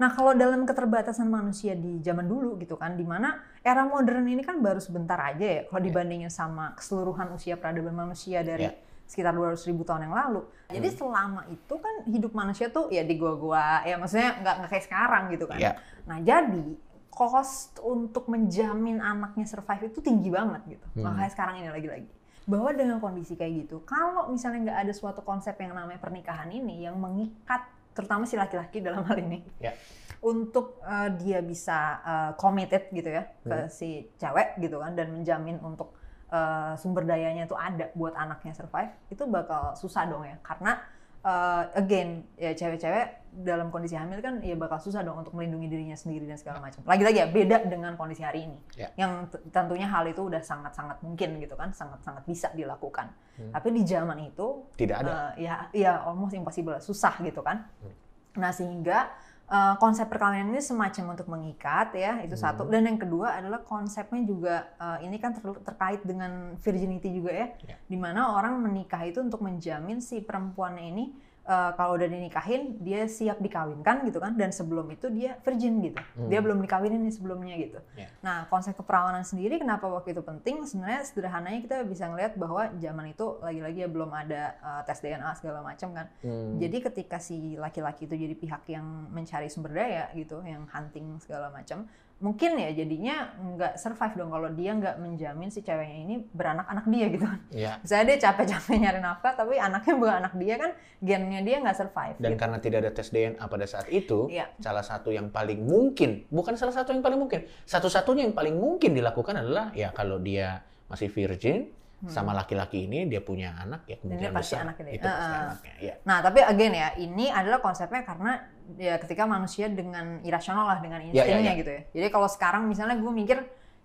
Nah 0.00 0.08
kalau 0.08 0.32
dalam 0.32 0.64
keterbatasan 0.64 1.28
manusia 1.28 1.76
di 1.76 2.00
zaman 2.00 2.24
dulu 2.24 2.56
gitu 2.56 2.72
kan, 2.74 2.96
di 2.96 3.04
mana 3.04 3.36
era 3.60 3.84
modern 3.84 4.24
ini 4.24 4.40
kan 4.40 4.56
baru 4.56 4.80
sebentar 4.80 5.20
aja 5.20 5.44
ya, 5.44 5.60
kalau 5.68 5.84
dibandingin 5.84 6.32
sama 6.32 6.72
keseluruhan 6.72 7.28
usia 7.36 7.60
peradaban 7.60 7.92
manusia 7.92 8.40
dari 8.40 8.64
Ya. 8.64 8.72
sekitar 9.04 9.36
200 9.36 9.60
ribu 9.68 9.84
tahun 9.84 10.08
yang 10.08 10.16
lalu. 10.16 10.40
Jadi 10.72 10.88
Hmm. 10.88 10.96
selama 10.96 11.40
itu 11.52 11.74
kan 11.76 11.94
hidup 12.08 12.32
manusia 12.32 12.72
tuh 12.72 12.88
ya 12.88 13.04
di 13.04 13.20
gua-gua, 13.20 13.84
ya 13.84 14.00
maksudnya 14.00 14.40
nggak 14.40 14.72
kayak 14.72 14.84
sekarang 14.88 15.22
gitu 15.28 15.44
kan. 15.44 15.58
Ya. 15.60 15.76
Nah 16.08 16.16
jadi 16.22 16.64
cost 17.10 17.82
untuk 17.82 18.30
menjamin 18.30 19.02
anaknya 19.02 19.44
survive 19.44 19.90
itu 19.90 20.00
tinggi 20.00 20.30
banget 20.30 20.78
gitu. 20.78 20.86
Hmm. 20.96 21.10
Makanya 21.10 21.30
sekarang 21.30 21.54
ini 21.58 21.68
lagi-lagi. 21.68 22.10
Bahwa 22.46 22.70
dengan 22.72 22.98
kondisi 22.98 23.34
kayak 23.34 23.66
gitu, 23.66 23.82
kalau 23.84 24.30
misalnya 24.30 24.72
nggak 24.72 24.78
ada 24.88 24.92
suatu 24.94 25.20
konsep 25.20 25.54
yang 25.60 25.74
namanya 25.74 26.00
pernikahan 26.00 26.48
ini 26.48 26.86
yang 26.86 26.96
mengikat 26.96 27.66
terutama 27.90 28.24
si 28.24 28.38
laki-laki 28.38 28.78
dalam 28.80 29.02
hal 29.02 29.18
ini 29.18 29.42
Ya. 29.58 29.74
untuk 30.22 30.78
eh, 30.80 31.10
dia 31.18 31.42
bisa 31.42 31.78
eh, 32.00 32.30
committed 32.38 32.88
gitu 32.90 33.10
ya 33.10 33.26
ke 33.42 33.66
Hmm. 33.66 33.68
si 33.68 34.06
cewek 34.16 34.62
gitu 34.62 34.78
kan 34.78 34.94
dan 34.94 35.10
menjamin 35.10 35.58
untuk 35.60 35.92
eh, 36.30 36.72
sumber 36.78 37.02
dayanya 37.02 37.44
itu 37.44 37.58
ada 37.58 37.90
buat 37.92 38.14
anaknya 38.14 38.54
survive 38.54 38.94
itu 39.10 39.26
bakal 39.26 39.74
susah 39.74 40.06
dong 40.06 40.22
ya 40.22 40.38
karena 40.40 40.78
eh, 41.22 41.64
again 41.74 42.08
ya 42.34 42.52
cewek-cewek 42.52 43.06
dalam 43.30 43.70
kondisi 43.70 43.94
hamil 43.94 44.18
kan 44.18 44.42
ya 44.42 44.54
bakal 44.54 44.76
susah 44.76 45.00
dong 45.00 45.14
untuk 45.16 45.30
melindungi 45.32 45.68
dirinya 45.68 45.94
sendiri 45.94 46.26
dan 46.26 46.34
segala 46.34 46.58
macam 46.58 46.82
lagi-lagi 46.82 47.18
ya 47.18 47.28
beda 47.28 47.62
dengan 47.64 47.94
kondisi 47.94 48.20
hari 48.20 48.44
ini 48.44 48.58
Ya. 48.74 48.90
yang 48.96 49.24
tentunya 49.48 49.86
hal 49.86 50.02
itu 50.04 50.18
udah 50.20 50.42
sangat-sangat 50.42 50.98
mungkin 51.00 51.38
gitu 51.38 51.54
kan 51.54 51.70
sangat-sangat 51.70 52.24
bisa 52.24 52.50
dilakukan 52.50 53.14
Hmm. 53.38 53.54
tapi 53.54 53.70
di 53.70 53.82
zaman 53.82 54.18
itu 54.20 54.66
Tidak 54.74 54.96
ada. 54.98 55.32
Eh, 55.32 55.46
ya 55.46 55.54
ya 55.72 55.92
almost 56.02 56.34
impossible 56.34 56.76
susah 56.76 57.14
gitu 57.20 57.40
kan 57.40 57.64
Hmm. 57.78 57.94
nah 58.36 58.50
sehingga 58.50 59.14
eh, 59.50 59.74
konsep 59.76 60.06
perkawinan 60.06 60.48
ini 60.48 60.62
semacam 60.62 61.04
untuk 61.12 61.26
mengikat 61.26 61.90
ya 61.92 62.22
itu 62.22 62.32
Hmm. 62.32 62.44
satu 62.46 62.62
dan 62.64 62.86
yang 62.86 62.96
kedua 62.96 63.34
adalah 63.34 63.60
konsepnya 63.62 64.22
juga 64.22 64.54
eh, 64.78 64.98
ini 65.04 65.18
kan 65.18 65.34
ter- 65.34 65.62
terkait 65.62 66.00
dengan 66.02 66.54
virginity 66.56 67.10
juga 67.10 67.32
ya 67.34 67.46
Ya. 67.66 67.76
di 67.82 67.96
mana 67.96 68.32
orang 68.32 68.62
menikah 68.62 69.02
itu 69.02 69.18
untuk 69.18 69.42
menjamin 69.42 69.98
si 69.98 70.22
perempuannya 70.22 70.86
ini 70.86 71.04
eh, 71.50 71.70
kalau 71.74 71.98
udah 71.98 72.06
dinikahin 72.06 72.62
dia 72.78 73.10
siap 73.10 73.38
dikawinkan 73.38 74.06
gitu 74.06 74.16
kan 74.16 74.38
dan 74.38 74.50
sebelum 74.50 74.86
itu 74.88 75.10
dia 75.10 75.34
virgin 75.40 75.82
gitu 75.82 75.98
dia 76.24 76.38
Hmm. 76.38 76.44
belum 76.46 76.58
dikawinin 76.62 77.02
nih 77.02 77.10
sebelumnya 77.10 77.54
gitu 77.56 77.82
Ya. 77.92 78.06
nah 78.22 78.46
konsep 78.46 78.72
keperawanan 78.72 79.22
sendiri 79.22 79.58
kenapa 79.58 79.84
waktu 79.84 80.14
itu 80.14 80.22
penting 80.22 80.62
sebenarnya 80.62 81.02
sederhananya 81.02 81.58
kita 81.58 81.82
bisa 81.82 82.06
ngelihat 82.06 82.36
bahwa 82.36 82.70
zaman 82.76 83.10
itu 83.10 83.26
lagi-lagi 83.40 83.78
ya 83.80 83.88
belum 83.88 84.10
ada 84.14 84.42
eh, 84.54 84.82
tes 84.84 85.00
DNA 85.00 85.30
segala 85.34 85.60
macam 85.60 85.90
kan 85.90 86.06
Hmm. 86.22 86.56
jadi 86.56 86.76
ketika 86.82 87.18
si 87.18 87.56
laki-laki 87.56 88.06
itu 88.06 88.14
jadi 88.14 88.34
pihak 88.34 88.62
yang 88.68 88.86
mencari 89.10 89.48
sumber 89.48 89.72
daya 89.72 90.06
gitu, 90.12 90.38
yang 90.42 90.68
hunting 90.68 91.18
segala 91.18 91.48
macam, 91.48 91.88
mungkin 92.18 92.52
ya 92.54 92.68
jadinya 92.70 93.32
nggak 93.34 93.74
survive 93.74 94.12
dong 94.14 94.28
kalau 94.28 94.52
dia 94.52 94.70
nggak 94.70 94.96
menjamin 94.96 95.48
si 95.48 95.60
ceweknya 95.60 95.98
ini 96.04 96.14
beranak-anak 96.30 96.84
dia 96.86 97.06
gitu. 97.08 97.26
Ya. 97.50 97.72
Misalnya 97.80 98.06
dia 98.06 98.18
capek-capek 98.22 98.76
nyari 98.76 99.00
nafkah, 99.00 99.32
tapi 99.32 99.56
anaknya 99.56 99.94
bukan 99.96 100.14
anak 100.20 100.34
dia 100.36 100.54
kan, 100.56 100.70
gennya 101.00 101.39
dia 101.40 101.56
nggak 101.58 101.76
survive. 101.76 102.16
Dan 102.16 102.32
gitu. 102.34 102.40
karena 102.40 102.56
tidak 102.58 102.78
ada 102.84 102.90
tes 102.90 103.08
DNA 103.08 103.40
pada 103.42 103.66
saat 103.66 103.86
itu, 103.88 104.28
Iya. 104.28 104.48
salah 104.58 104.82
satu 104.82 105.10
yang 105.10 105.28
paling 105.28 105.60
mungkin, 105.60 106.24
bukan 106.28 106.54
salah 106.54 106.72
satu 106.72 106.90
yang 106.90 107.00
paling 107.00 107.18
mungkin, 107.18 107.44
satu-satunya 107.64 108.24
yang 108.24 108.34
paling 108.34 108.54
mungkin 108.54 108.92
dilakukan 108.92 109.36
adalah 109.36 109.72
ya 109.72 109.90
kalau 109.90 110.16
dia 110.16 110.60
masih 110.86 111.08
virgin 111.08 111.70
Hmm. 112.00 112.08
sama 112.08 112.32
laki-laki 112.32 112.88
ini 112.88 113.04
dia 113.04 113.20
punya 113.20 113.52
anak 113.60 113.84
ya 113.84 114.00
kemungkinan 114.00 114.32
pasti 114.32 114.56
besar 114.56 114.64
anaknya 114.64 114.84
dia. 114.88 114.96
itu 114.96 115.04
pasti 115.04 115.20
Heeh. 115.20 115.44
anaknya. 115.44 115.72
Ya. 115.84 115.94
Nah, 116.08 116.18
tapi 116.24 116.38
again 116.40 116.72
ya, 116.72 116.88
ini 116.96 117.26
adalah 117.28 117.60
konsepnya 117.60 118.00
karena 118.08 118.32
ya 118.80 118.96
ketika 118.96 119.28
manusia 119.28 119.68
dengan 119.68 120.16
irasional 120.24 120.64
lah, 120.64 120.80
dengan 120.80 121.04
Ya, 121.04 121.12
ya, 121.12 121.28
instingnya 121.28 121.52
ya. 121.52 121.60
gitu 121.60 121.70
ya. 121.76 121.82
Jadi 121.92 122.06
kalau 122.08 122.24
sekarang 122.24 122.64
misalnya 122.64 122.96
gue 122.96 123.12
mikir, 123.12 123.38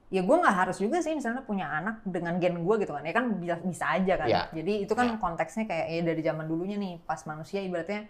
ya 0.06 0.22
gue 0.22 0.38
nggak 0.38 0.56
harus 0.56 0.78
juga 0.78 1.02
sih 1.02 1.18
misalnya 1.18 1.42
punya 1.42 1.66
anak 1.66 2.06
dengan 2.06 2.38
gen 2.38 2.62
gue 2.62 2.76
gitu 2.78 2.94
kan. 2.94 3.02
Ya 3.02 3.14
kan 3.14 3.26
bisa, 3.42 3.56
bisa 3.60 3.86
aja 3.90 4.14
kan. 4.22 4.28
Ya. 4.30 4.42
Jadi 4.54 4.86
itu 4.86 4.94
kan 4.94 5.06
Ya. 5.10 5.18
konteksnya 5.18 5.66
kayak 5.66 5.86
ya 5.90 6.02
dari 6.06 6.22
zaman 6.22 6.46
dulunya 6.46 6.78
nih, 6.78 7.02
pas 7.04 7.20
manusia 7.26 7.60
ibaratnya 7.60 8.06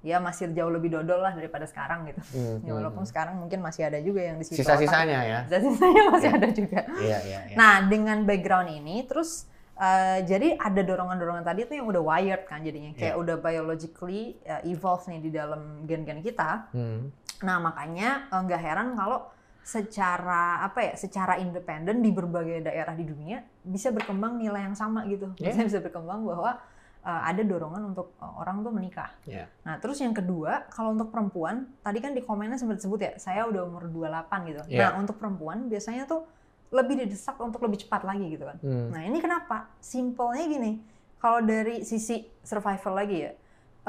ya 0.00 0.16
masih 0.16 0.48
jauh 0.56 0.72
lebih 0.72 0.88
dodol 0.88 1.20
lah 1.20 1.36
daripada 1.36 1.68
sekarang 1.68 2.08
gitu. 2.08 2.22
Hmm, 2.32 2.64
Ya 2.64 2.72
walaupun 2.72 3.04
hmm. 3.04 3.10
sekarang 3.12 3.34
mungkin 3.36 3.60
masih 3.60 3.84
ada 3.84 4.00
juga 4.00 4.24
yang 4.24 4.40
di 4.40 4.48
situ. 4.48 4.64
Sisa-sisanya 4.64 5.18
ya. 5.26 5.38
Sisa-sisanya 5.44 6.02
masih 6.08 6.30
Ya. 6.32 6.36
ada 6.40 6.48
juga. 6.48 6.80
Iya, 6.96 7.18
iya, 7.28 7.38
iya. 7.52 7.56
Nah, 7.58 7.74
dengan 7.84 8.24
background 8.24 8.70
ini, 8.72 9.04
terus 9.04 9.44
eh, 9.76 10.20
jadi 10.24 10.56
ada 10.56 10.80
dorongan-dorongan 10.80 11.40
tadi 11.40 11.64
tuh 11.64 11.72
yang 11.72 11.88
udah 11.88 12.00
wired 12.00 12.44
kan 12.44 12.60
jadinya, 12.60 12.92
kayak 12.92 13.12
Iya. 13.12 13.20
udah 13.20 13.36
biologically 13.40 14.36
eh, 14.40 14.60
evolve 14.68 15.04
nih 15.08 15.20
di 15.20 15.30
dalam 15.32 15.84
gen-gen 15.84 16.20
kita. 16.20 16.68
Hmm. 16.72 17.08
Nah, 17.40 17.56
makanya 17.60 18.28
eh, 18.28 18.40
nggak 18.40 18.60
heran 18.60 18.92
kalau 18.94 19.28
secara 19.60 20.64
apa 20.64 20.80
ya, 20.82 20.94
secara 20.96 21.38
independen 21.38 22.00
di 22.00 22.10
berbagai 22.10 22.64
daerah 22.64 22.96
di 22.96 23.04
dunia 23.04 23.44
bisa 23.62 23.92
berkembang 23.92 24.40
nilai 24.40 24.66
yang 24.66 24.76
sama 24.76 25.04
gitu. 25.06 25.30
Iya. 25.36 25.54
Bisa 25.54 25.60
bisa 25.66 25.78
berkembang 25.84 26.24
bahwa 26.24 26.58
eh, 27.04 27.22
ada 27.30 27.42
dorongan 27.44 27.92
untuk 27.94 28.16
eh, 28.18 28.34
orang 28.40 28.64
tuh 28.64 28.72
menikah. 28.72 29.10
Iya. 29.28 29.46
Nah, 29.62 29.76
terus 29.78 30.00
yang 30.00 30.16
kedua, 30.16 30.66
kalau 30.72 30.96
untuk 30.96 31.12
perempuan, 31.12 31.70
tadi 31.84 31.98
kan 32.00 32.16
di 32.16 32.24
komennya 32.24 32.56
sempat 32.56 32.80
disebut 32.80 33.00
ya, 33.00 33.12
saya 33.20 33.46
udah 33.46 33.62
umur 33.68 33.86
28 33.86 34.48
gitu. 34.48 34.60
Iya. 34.72 34.90
Nah, 34.90 34.90
untuk 34.98 35.16
perempuan 35.20 35.68
biasanya 35.68 36.08
tuh 36.08 36.24
lebih 36.70 37.02
didesak 37.02 37.34
untuk 37.42 37.60
lebih 37.66 37.82
cepat 37.82 38.06
lagi 38.06 38.26
gitu 38.30 38.46
kan. 38.46 38.56
Hmm. 38.62 38.94
Nah, 38.94 39.02
ini 39.02 39.18
kenapa? 39.18 39.74
Simpelnya 39.82 40.46
gini, 40.46 40.72
kalau 41.18 41.42
dari 41.42 41.82
sisi 41.82 42.22
survival 42.46 42.94
lagi 42.94 43.26
ya, 43.26 43.32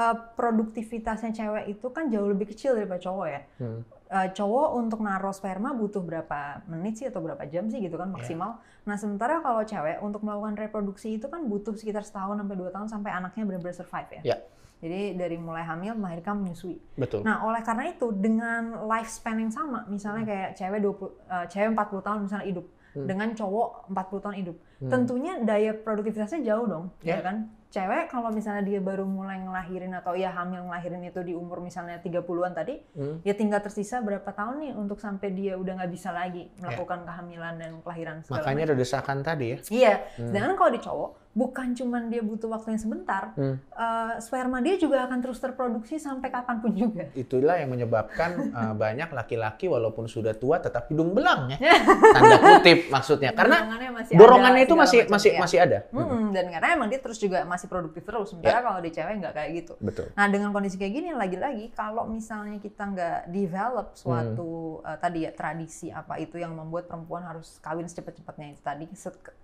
uh, 0.01 0.16
produktivitasnya 0.34 1.32
cewek 1.32 1.66
itu 1.78 1.88
kan 1.94 2.10
jauh 2.10 2.25
lebih 2.25 2.50
kecil 2.50 2.74
daripada 2.74 3.01
cowok 3.06 3.28
ya. 3.30 3.42
Hmm. 3.62 3.82
Uh, 4.12 4.27
cowok 4.27 4.75
untuk 4.75 5.00
naruh 5.00 5.32
sperma 5.32 5.72
butuh 5.72 6.03
berapa 6.03 6.68
menit 6.68 7.00
sih 7.00 7.08
atau 7.08 7.24
berapa 7.24 7.48
jam 7.48 7.72
sih 7.72 7.80
gitu 7.80 7.96
kan 7.96 8.12
maksimal. 8.12 8.60
Nah 8.84 9.00
sementara 9.00 9.39
kalau 9.39 9.63
cewek 9.63 10.03
untuk 10.03 10.20
melakukan 10.27 10.60
reproduksi 10.60 11.15
itu 11.15 11.32
kan 11.32 11.48
butuh 11.48 11.72
sekitar 11.80 12.03
setahun 12.03 12.36
sampai 12.36 12.60
dua 12.60 12.75
tahun 12.75 12.91
sampai 12.91 13.08
anaknya 13.08 13.48
benar-benar 13.48 13.72
survive 13.72 14.20
ya. 14.20 14.36
Ya. 14.36 14.38
Jadi 14.84 15.15
dari 15.15 15.39
mulai 15.39 15.63
hamil, 15.63 15.96
melahirkan, 15.96 16.44
menyusui. 16.44 16.75
Betul. 17.00 17.24
Nah, 17.24 17.46
oleh 17.48 17.63
karena 17.63 17.88
itu 17.88 18.12
dengan 18.12 18.84
lifespan 18.84 19.38
yang 19.39 19.53
sama, 19.53 19.88
misalnya 19.88 20.27
kayak 20.27 20.50
cewek 20.60 20.80
20 20.84 20.91
uh, 21.32 21.46
cewek 21.48 21.70
40 21.72 22.03
tahun 22.03 22.20
misalnya 22.27 22.48
hidup 22.51 22.65
Hmm. 22.91 23.08
dengan 23.08 23.32
cowok 23.32 23.88
40 23.88 24.20
tahun 24.20 24.36
hidup. 24.44 24.56
Hmm. 24.84 24.89
Tentunya 24.91 25.34
daya 25.39 25.72
produktivitasnya 25.72 26.44
jauh 26.44 26.68
dong, 26.68 26.86
Ya. 27.00 27.24
ya 27.24 27.32
kan? 27.32 27.48
Cewek 27.72 28.12
kalau 28.12 28.30
misalnya 28.30 28.68
dia 28.68 28.78
baru 28.78 29.08
mulai 29.08 29.40
ngelahirin 29.40 29.96
atau 29.96 30.12
ya 30.12 30.28
hamil 30.30 30.68
ngelahirin 30.68 31.01
itu 31.01 31.24
di 31.24 31.32
umur 31.32 31.63
misalnya 31.63 31.98
30-an 31.98 32.51
tadi, 32.51 32.84
Hmm. 32.92 33.24
ya 33.24 33.32
tinggal 33.32 33.63
tersisa 33.63 34.04
berapa 34.04 34.28
tahun 34.28 34.60
nih 34.60 34.72
untuk 34.75 35.00
sampai 35.00 35.32
dia 35.32 35.56
udah 35.56 35.80
nggak 35.80 35.88
bisa 35.90 36.12
lagi 36.12 36.51
melakukan 36.60 37.08
kehamilan 37.08 37.56
dan 37.56 37.80
kelahiran 37.80 38.20
segala 38.22 38.36
Ya. 38.36 38.44
Makanya 38.44 38.63
ada 38.68 38.75
desakan 38.75 39.18
tadi 39.24 39.46
ya. 39.48 39.58
Iya, 39.72 39.94
Hmm. 40.20 40.28
sedangkan 40.28 40.54
kalau 40.54 40.72
di 40.72 40.82
cowok 40.82 41.12
bukan 41.32 41.72
cuman 41.72 42.12
dia 42.12 42.20
butuh 42.20 42.51
waktu 42.51 42.75
yang 42.75 42.82
sebentar, 42.82 43.32
Hmm. 43.40 43.56
eh, 43.56 44.13
sperma 44.20 44.60
dia 44.60 44.75
juga 44.75 45.08
akan 45.08 45.24
terus 45.24 45.40
terproduksi 45.40 45.96
sampai 45.96 46.28
kapan 46.28 46.60
pun 46.60 46.75
juga. 46.75 47.08
Itulah 47.13 47.56
yang 47.56 47.72
menyebabkan 47.72 48.51
uh, 48.51 48.75
banyak 48.84 49.08
laki-laki 49.08 49.66
walaupun 49.66 50.06
sudah 50.06 50.36
tua 50.36 50.60
tetap 50.60 50.92
hidung 50.92 51.16
belang 51.16 51.48
ya. 51.48 51.56
Tanda 52.20 52.36
kutip 52.36 52.92
maksudnya. 52.92 53.32
Karena 53.32 53.63
dorongannya 53.63 53.92
masih 53.96 54.13
dorongannya 54.13 54.60
ada, 54.60 54.68
itu 54.68 54.75
masih 54.75 55.00
masih 55.08 55.32
ya. 55.32 55.40
masih 55.40 55.58
ada. 55.63 55.80
Mm-mm, 55.96 56.21
dan 56.31 56.50
karena 56.50 56.73
emang 56.73 56.88
dia 56.88 56.97
terus 56.97 57.15
juga 57.15 57.43
masih 57.43 57.67
produktif 57.67 58.01
terus. 58.01 58.31
Sementara 58.31 58.59
kalau 58.59 58.79
di 58.79 58.89
cewek 58.89 59.15
nggak 59.19 59.33
kayak 59.35 59.51
gitu. 59.59 59.73
Betul. 59.77 60.07
Nah 60.15 60.25
dengan 60.27 60.50
kondisi 60.50 60.75
kayak 60.75 60.93
gini 60.95 61.09
lagi-lagi 61.11 61.69
kalau 61.71 62.07
misalnya 62.07 62.57
kita 62.57 62.83
nggak 62.88 63.19
develop 63.29 63.93
suatu 63.93 64.81
Hmm. 64.81 64.88
eh, 64.88 64.97
tadi 64.97 65.19
ya 65.27 65.31
tradisi 65.31 65.88
apa 65.91 66.17
itu 66.17 66.39
yang 66.39 66.55
membuat 66.55 66.88
perempuan 66.88 67.21
harus 67.23 67.59
kawin 67.59 67.85
secepat-cepatnya 67.85 68.55
itu 68.55 68.61
tadi. 68.63 68.85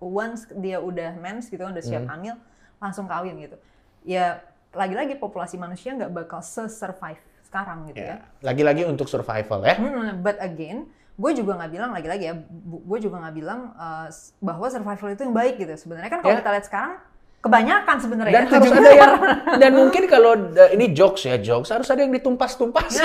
Once 0.00 0.48
dia 0.56 0.80
udah 0.80 1.14
mens 1.16 1.46
gitu 1.46 1.62
kan 1.62 1.70
udah 1.70 1.84
siap 1.84 2.04
Hmm. 2.04 2.12
hamil 2.16 2.34
langsung 2.78 3.06
kawin 3.06 3.36
gitu. 3.38 3.56
Ya 4.02 4.40
lagi-lagi 4.72 5.16
populasi 5.16 5.56
manusia 5.56 5.92
nggak 5.92 6.12
bakal 6.12 6.40
se-survive 6.40 7.20
sekarang 7.44 7.88
gitu 7.88 8.04
ya. 8.04 8.20
Ya. 8.20 8.44
Lagi-lagi 8.44 8.84
untuk 8.84 9.08
survival 9.08 9.64
ya. 9.64 9.74
Hmm, 9.80 10.20
but 10.20 10.36
again, 10.38 10.84
gue 11.18 11.30
juga 11.34 11.58
nggak 11.58 11.70
bilang 11.70 11.90
lagi-lagi 11.90 12.24
ya, 12.24 12.34
gue 12.64 12.98
juga 13.02 13.18
nggak 13.18 13.34
bilang 13.34 13.74
uh, 13.74 14.06
bahwa 14.38 14.66
survival 14.70 15.10
itu 15.10 15.22
yang 15.26 15.34
baik 15.34 15.58
gitu. 15.58 15.74
Sebenarnya 15.74 16.08
kan 16.08 16.20
kalau 16.22 16.34
Ya. 16.34 16.40
kita 16.40 16.50
lihat 16.54 16.66
sekarang 16.66 16.92
kebanyakan 17.38 17.96
sebenarnya. 17.98 18.34
Dan 18.34 18.44
ya, 18.46 18.50
harus 18.54 18.70
ada 18.72 18.90
yang 18.90 19.14
dan 19.62 19.72
mungkin 19.74 20.02
kalau 20.06 20.32
ini 20.70 20.86
jokes 20.90 21.22
ya 21.22 21.38
jokes 21.38 21.70
harus 21.70 21.86
ada 21.86 22.02
yang 22.02 22.14
ditumpas-tumpas. 22.14 22.98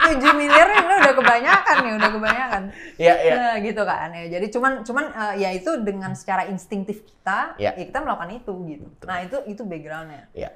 tujuh 0.00 0.32
miliar 0.34 0.68
ini 0.74 0.94
udah 1.00 1.14
kebanyakan 1.14 1.76
nih, 1.82 1.92
udah 1.98 2.10
kebanyakan. 2.10 2.62
ya 2.98 3.14
ya. 3.20 3.34
Nah, 3.36 3.54
gitu 3.62 3.82
kan 3.82 4.08
ya. 4.10 4.24
Jadi 4.38 4.46
cuman 4.50 4.72
cuman 4.82 5.04
uh, 5.10 5.34
ya 5.34 5.50
itu 5.54 5.70
dengan 5.82 6.12
secara 6.14 6.46
instingtif 6.46 7.02
kita, 7.02 7.54
Ya. 7.58 7.74
ya, 7.74 7.84
kita 7.86 8.02
melakukan 8.02 8.30
itu 8.34 8.52
gitu. 8.66 8.86
Nah 9.06 9.22
itu 9.22 9.36
itu 9.46 9.62
backgroundnya. 9.62 10.26
Ya. 10.34 10.50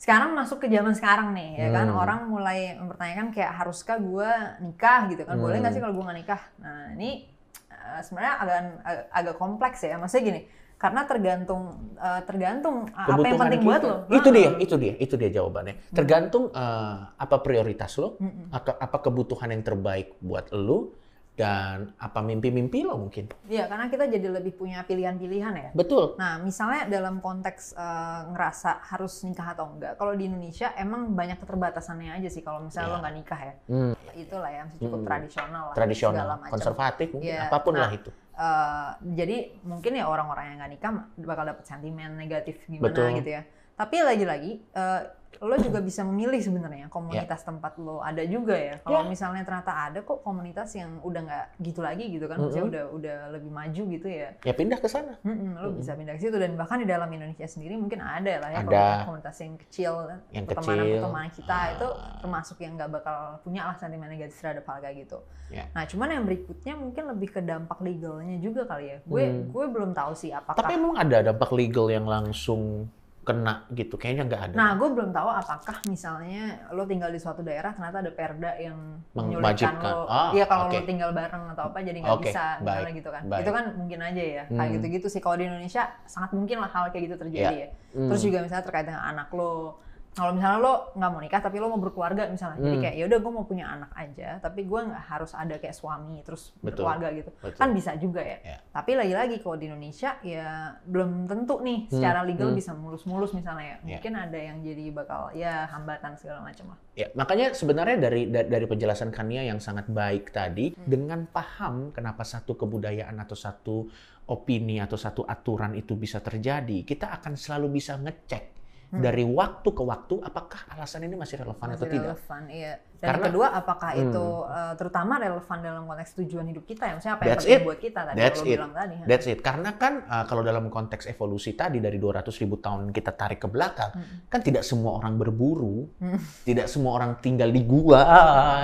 Sekarang 0.00 0.32
masuk 0.32 0.64
ke 0.64 0.72
zaman 0.72 0.96
sekarang 0.96 1.36
nih, 1.36 1.60
ya 1.60 1.68
kan 1.76 1.92
Hmm. 1.92 2.00
orang 2.00 2.20
mulai 2.24 2.72
mempertanyakan 2.72 3.36
kayak 3.36 3.52
haruskah 3.52 4.00
gue 4.00 4.30
nikah 4.64 5.12
gitu 5.12 5.28
kan? 5.28 5.36
Boleh 5.36 5.60
nggak 5.60 5.68
Hmm. 5.68 5.76
sih 5.76 5.82
kalau 5.84 5.92
gue 5.92 6.04
nggak 6.08 6.18
nikah? 6.24 6.42
Nah 6.56 6.96
ini 6.96 7.28
uh, 7.68 8.00
sebenarnya 8.00 8.34
agak 8.40 8.56
ag- 8.80 9.06
agak 9.12 9.36
kompleks 9.36 9.84
ya. 9.84 10.00
Maksudnya 10.00 10.24
gini, 10.24 10.40
karena 10.80 11.04
tergantung 11.04 11.62
uh, 12.00 12.20
tergantung 12.24 12.88
uh, 12.88 12.96
apa 12.96 13.12
yang 13.12 13.20
Kebutuhan 13.20 13.40
penting 13.44 13.60
kita. 13.60 13.68
buat 13.68 13.82
lo. 13.84 13.96
Itu 14.08 14.28
Nah, 14.32 14.36
dia, 14.40 14.50
itu 14.56 14.74
dia, 14.80 14.92
itu 14.96 15.14
dia 15.20 15.30
jawabannya. 15.30 15.74
Tergantung 15.92 16.44
eh, 16.48 16.96
apa 17.14 17.36
prioritas 17.44 17.92
lo, 18.00 18.16
apa, 18.48 18.80
apa 18.80 18.96
kebutuhan 19.04 19.52
yang 19.52 19.60
terbaik 19.60 20.16
buat 20.18 20.48
lo, 20.56 20.96
dan 21.40 21.96
apa 21.96 22.20
mimpi-mimpi 22.20 22.84
lo 22.84 23.00
mungkin. 23.00 23.32
Iya, 23.48 23.64
karena 23.64 23.88
kita 23.88 24.04
jadi 24.12 24.28
lebih 24.28 24.60
punya 24.60 24.84
pilihan-pilihan 24.84 25.54
ya. 25.56 25.70
Betul. 25.72 26.20
Nah, 26.20 26.36
misalnya 26.36 26.84
dalam 26.84 27.24
konteks 27.24 27.72
eh, 27.72 28.20
ngerasa 28.28 28.84
harus 28.92 29.24
nikah 29.24 29.56
atau 29.56 29.72
enggak, 29.72 29.96
kalau 29.96 30.12
di 30.12 30.28
Indonesia 30.28 30.68
emang 30.76 31.16
banyak 31.16 31.40
keterbatasannya 31.40 32.20
aja 32.20 32.28
sih 32.28 32.44
kalau 32.44 32.60
misalnya 32.60 32.92
Iya. 32.92 32.94
lo 32.94 33.00
nggak 33.00 33.16
nikah 33.16 33.40
ya. 33.40 33.54
Hmm, 33.72 33.92
Itulah 34.12 34.50
ya, 34.52 34.62
masih 34.68 34.78
cukup 34.84 35.00
Hmm. 35.00 35.08
tradisional 35.08 35.64
lah. 35.70 35.74
tradisional, 35.74 36.26
konservatif, 36.52 37.08
mungkin 37.16 37.32
Iya. 37.32 37.48
apa 37.48 37.58
pun 37.64 37.72
Nah, 37.72 37.80
lah 37.80 37.92
itu. 37.96 38.10
Eh, 38.40 38.90
jadi 39.16 39.36
mungkin 39.64 39.92
ya 39.96 40.04
orang-orang 40.08 40.44
yang 40.52 40.56
nggak 40.60 40.72
nikah 40.76 40.90
bakal 41.24 41.44
dapet 41.44 41.64
sentimen 41.64 42.16
negatif 42.16 42.60
gimana 42.68 42.88
Betul. 42.88 43.16
gitu 43.20 43.30
ya. 43.36 43.42
Tapi 43.80 43.96
lagi-lagi 43.98 44.52
eh, 44.70 45.02
lo 45.40 45.56
juga 45.56 45.80
bisa 45.80 46.04
memilih 46.04 46.36
sebenarnya 46.36 46.92
komunitas 46.92 47.40
tempat 47.40 47.80
lo 47.80 48.04
ada 48.04 48.20
juga 48.22 48.52
ya. 48.52 48.76
Kalau 48.78 49.00
Ya. 49.00 49.08
misalnya 49.08 49.40
ternyata 49.40 49.72
ada 49.72 50.04
kok 50.04 50.20
komunitas 50.20 50.68
yang 50.74 51.00
udah 51.00 51.20
nggak 51.22 51.46
gitu 51.64 51.80
lagi 51.80 52.12
gitu 52.12 52.28
kan, 52.28 52.36
maksudnya 52.36 52.68
udah 52.68 52.84
udah 52.92 53.18
lebih 53.32 53.48
maju 53.48 53.82
gitu 53.88 54.04
ya. 54.04 54.36
Ya 54.38 54.52
pindah 54.52 54.76
ke 54.76 54.84
sana. 54.84 55.16
Mm-mm, 55.24 55.56
lo 55.56 55.72
bisa 55.72 55.96
pindah 55.96 56.12
ke 56.12 56.20
situ 56.20 56.36
dan 56.36 56.52
bahkan 56.54 56.76
di 56.76 56.84
dalam 56.84 57.08
Indonesia 57.08 57.48
sendiri 57.48 57.72
mungkin 57.74 58.04
ada 58.04 58.36
lah 58.36 58.48
ya 58.52 58.58
Ada. 58.60 59.08
komunitas, 59.08 59.36
yang 59.40 59.56
kecil 59.56 59.92
Yang 60.28 60.44
pertemanan 60.44 60.84
kecil. 60.84 60.94
pertemanan 61.00 61.30
kita 61.32 61.56
Ah. 61.56 61.72
itu 61.72 61.88
termasuk 62.20 62.56
yang 62.60 62.72
nggak 62.76 62.90
bakal 62.92 63.16
punya 63.40 63.62
lah 63.64 63.76
sentimen 63.80 64.12
negatif 64.12 64.36
terhadap 64.36 64.64
hal 64.66 64.76
kayak 64.78 64.96
gitu. 65.00 65.18
Ya. 65.48 65.64
Nah 65.72 65.82
cuman 65.82 66.08
yang 66.10 66.24
berikutnya 66.28 66.74
mungkin 66.76 67.02
lebih 67.08 67.28
ke 67.30 67.40
dampak 67.40 67.80
legalnya 67.80 68.36
juga 68.36 68.68
kali 68.68 68.92
ya. 68.92 68.98
Gue 69.02 69.24
Hmm. 69.24 69.48
gue 69.48 69.64
belum 69.64 69.96
tahu 69.96 70.12
sih 70.12 70.28
apakah. 70.30 70.60
Tapi 70.60 70.76
emang 70.76 71.00
ada 71.00 71.24
dampak 71.24 71.48
legal 71.50 71.88
yang 71.88 72.04
langsung 72.04 72.92
kena 73.20 73.68
gitu? 73.70 73.94
Kayaknya 73.94 74.24
nggak 74.26 74.42
ada. 74.42 74.54
Nah, 74.54 74.70
gue 74.74 74.88
belum 74.90 75.10
tahu 75.10 75.28
apakah 75.28 75.76
misalnya 75.84 76.42
lo 76.68 76.82
tinggal 76.82 77.08
di 77.08 77.16
suatu 77.16 77.40
daerah 77.40 77.70
ternyata 77.70 78.00
ada 78.00 78.10
perda 78.10 78.56
yang 78.56 78.76
menyulitkan 79.12 79.76
Mewajibkan. 79.76 79.92
lo. 79.92 80.02
Ah, 80.06 80.30
Iya 80.32 80.44
kalau 80.44 80.64
oke. 80.66 80.74
lo 80.74 80.82
tinggal 80.82 81.10
bareng 81.10 81.44
atau 81.50 81.64
apa 81.66 81.78
jadi 81.80 81.98
nggak 82.00 82.16
Oke, 82.16 82.24
bisa 82.26 82.44
gimana 82.58 82.80
baik, 82.80 82.96
gitu 82.96 83.10
kan. 83.10 83.22
baik. 83.22 83.40
Itu 83.40 83.50
kan 83.52 83.64
mungkin 83.76 83.98
aja 84.00 84.22
ya. 84.24 84.42
Kayak 84.46 84.64
Hmm. 84.64 84.74
gitu-gitu 84.74 85.06
sih 85.06 85.20
kalau 85.20 85.36
di 85.36 85.44
Indonesia 85.46 85.82
sangat 86.04 86.30
mungkin 86.32 86.56
lah 86.58 86.70
hal 86.70 86.84
kayak 86.88 87.04
gitu 87.06 87.16
terjadi 87.18 87.56
ya. 87.56 87.68
Hmm. 87.92 88.08
Terus 88.08 88.22
juga 88.22 88.38
misalnya 88.40 88.64
terkait 88.64 88.86
dengan 88.86 89.04
anak 89.06 89.28
lo. 89.30 89.78
Kalau 90.10 90.34
misalnya 90.34 90.58
lo 90.58 90.74
nggak 90.92 91.10
mau 91.10 91.20
nikah 91.20 91.38
tapi 91.38 91.56
lo 91.56 91.70
mau 91.70 91.78
berkeluarga 91.78 92.26
misalnya, 92.26 92.58
jadi 92.58 92.76
Hmm. 92.76 92.82
kayak 92.82 92.96
ya 92.98 93.04
udah 93.06 93.18
gue 93.18 93.32
mau 93.32 93.44
punya 93.44 93.66
anak 93.68 93.90
aja, 93.94 94.28
tapi 94.38 94.66
gue 94.66 94.80
nggak 94.82 95.04
harus 95.06 95.32
ada 95.32 95.54
kayak 95.54 95.70
suami 95.70 96.18
terus 96.20 96.50
Betul. 96.56 96.82
berkeluarga 96.82 97.08
gitu, 97.14 97.30
Betul. 97.38 97.56
kan 97.56 97.68
bisa 97.70 97.90
juga 97.94 98.20
ya. 98.20 98.38
Ya. 98.42 98.56
Tapi 98.68 98.90
lagi-lagi 98.98 99.38
kalau 99.38 99.54
di 99.54 99.70
Indonesia 99.70 100.18
ya 100.20 100.48
belum 100.82 101.24
tentu 101.24 101.62
nih 101.62 101.86
Hmm. 101.86 101.92
secara 101.94 102.20
legal 102.22 102.50
Hmm. 102.50 102.58
bisa 102.58 102.74
mulus-mulus 102.74 103.30
misalnya 103.32 103.62
ya. 103.62 103.76
Ya. 103.80 103.82
Mungkin 103.96 104.12
ada 104.12 104.38
yang 104.40 104.56
jadi 104.60 104.84
bakal 104.90 105.20
ya 105.32 105.70
hambatan 105.70 106.12
segala 106.14 106.42
macam 106.42 106.74
lah. 106.74 106.78
Ya, 106.92 107.06
makanya 107.14 107.54
sebenarnya 107.54 107.96
dari 107.96 108.26
da- 108.26 108.44
dari 108.44 108.66
penjelasan 108.66 109.14
Kania 109.14 109.46
yang 109.46 109.62
sangat 109.62 109.86
baik 109.86 110.34
tadi 110.34 110.74
Hmm. 110.74 110.90
dengan 110.90 111.20
paham 111.24 111.94
kenapa 111.94 112.26
satu 112.26 112.58
kebudayaan 112.58 113.14
atau 113.14 113.38
satu 113.38 113.86
opini 114.26 114.78
atau 114.78 114.94
satu 114.94 115.22
aturan 115.22 115.74
itu 115.74 115.94
bisa 115.94 116.18
terjadi, 116.18 116.82
kita 116.82 117.10
akan 117.12 117.34
selalu 117.34 117.78
bisa 117.78 117.94
ngecek. 117.94 118.59
Dari 118.90 119.22
waktu 119.22 119.68
ke 119.70 119.82
waktu 119.86 120.14
apakah 120.18 120.66
alasan 120.74 121.06
ini 121.06 121.14
masih 121.14 121.38
relevan 121.38 121.78
atau 121.78 121.86
Masih 121.86 121.94
tidak. 121.94 122.06
relevan, 122.18 122.42
iya. 122.50 122.74
Dan 123.00 123.16
Karena- 123.16 123.26
kedua, 123.26 123.46
apakah 123.50 123.90
Hmm. 123.90 124.02
itu 124.04 124.26
uh, 124.44 124.72
terutama 124.76 125.16
relevan 125.16 125.58
dalam 125.58 125.82
konteks 125.84 126.12
tujuan 126.14 126.44
hidup 126.46 126.64
kita 126.64 126.84
ya? 126.84 126.92
Maksudnya 126.94 127.14
apa 127.16 127.22
yang 127.24 127.32
penting 127.34 127.56
it. 127.56 127.64
buat 127.64 127.78
kita 127.80 128.00
tadi 128.04 128.16
That's 128.16 128.40
it. 128.42 128.48
bilang 128.54 128.72
tadi. 128.72 128.94
ha? 128.94 129.04
That's 129.04 129.26
it. 129.26 129.38
Karena 129.40 129.70
kan 129.74 129.92
uh, 130.04 130.24
kalau 130.24 130.42
dalam 130.42 130.68
konteks 130.68 131.04
evolusi 131.06 131.52
tadi 131.52 131.78
dari 131.78 131.96
200 131.96 132.28
ribu 132.36 132.56
tahun 132.56 132.90
kita 132.90 133.12
tarik 133.12 133.40
ke 133.40 133.48
belakang, 133.48 133.90
Mm-mm. 133.90 134.28
kan 134.28 134.40
tidak 134.40 134.62
semua 134.62 134.94
orang 134.94 135.16
berburu, 135.16 135.88
Mm. 135.96 136.20
tidak 136.44 136.66
semua 136.66 136.92
orang 136.94 137.16
tinggal 137.18 137.48
di 137.48 137.62
gua 137.62 138.04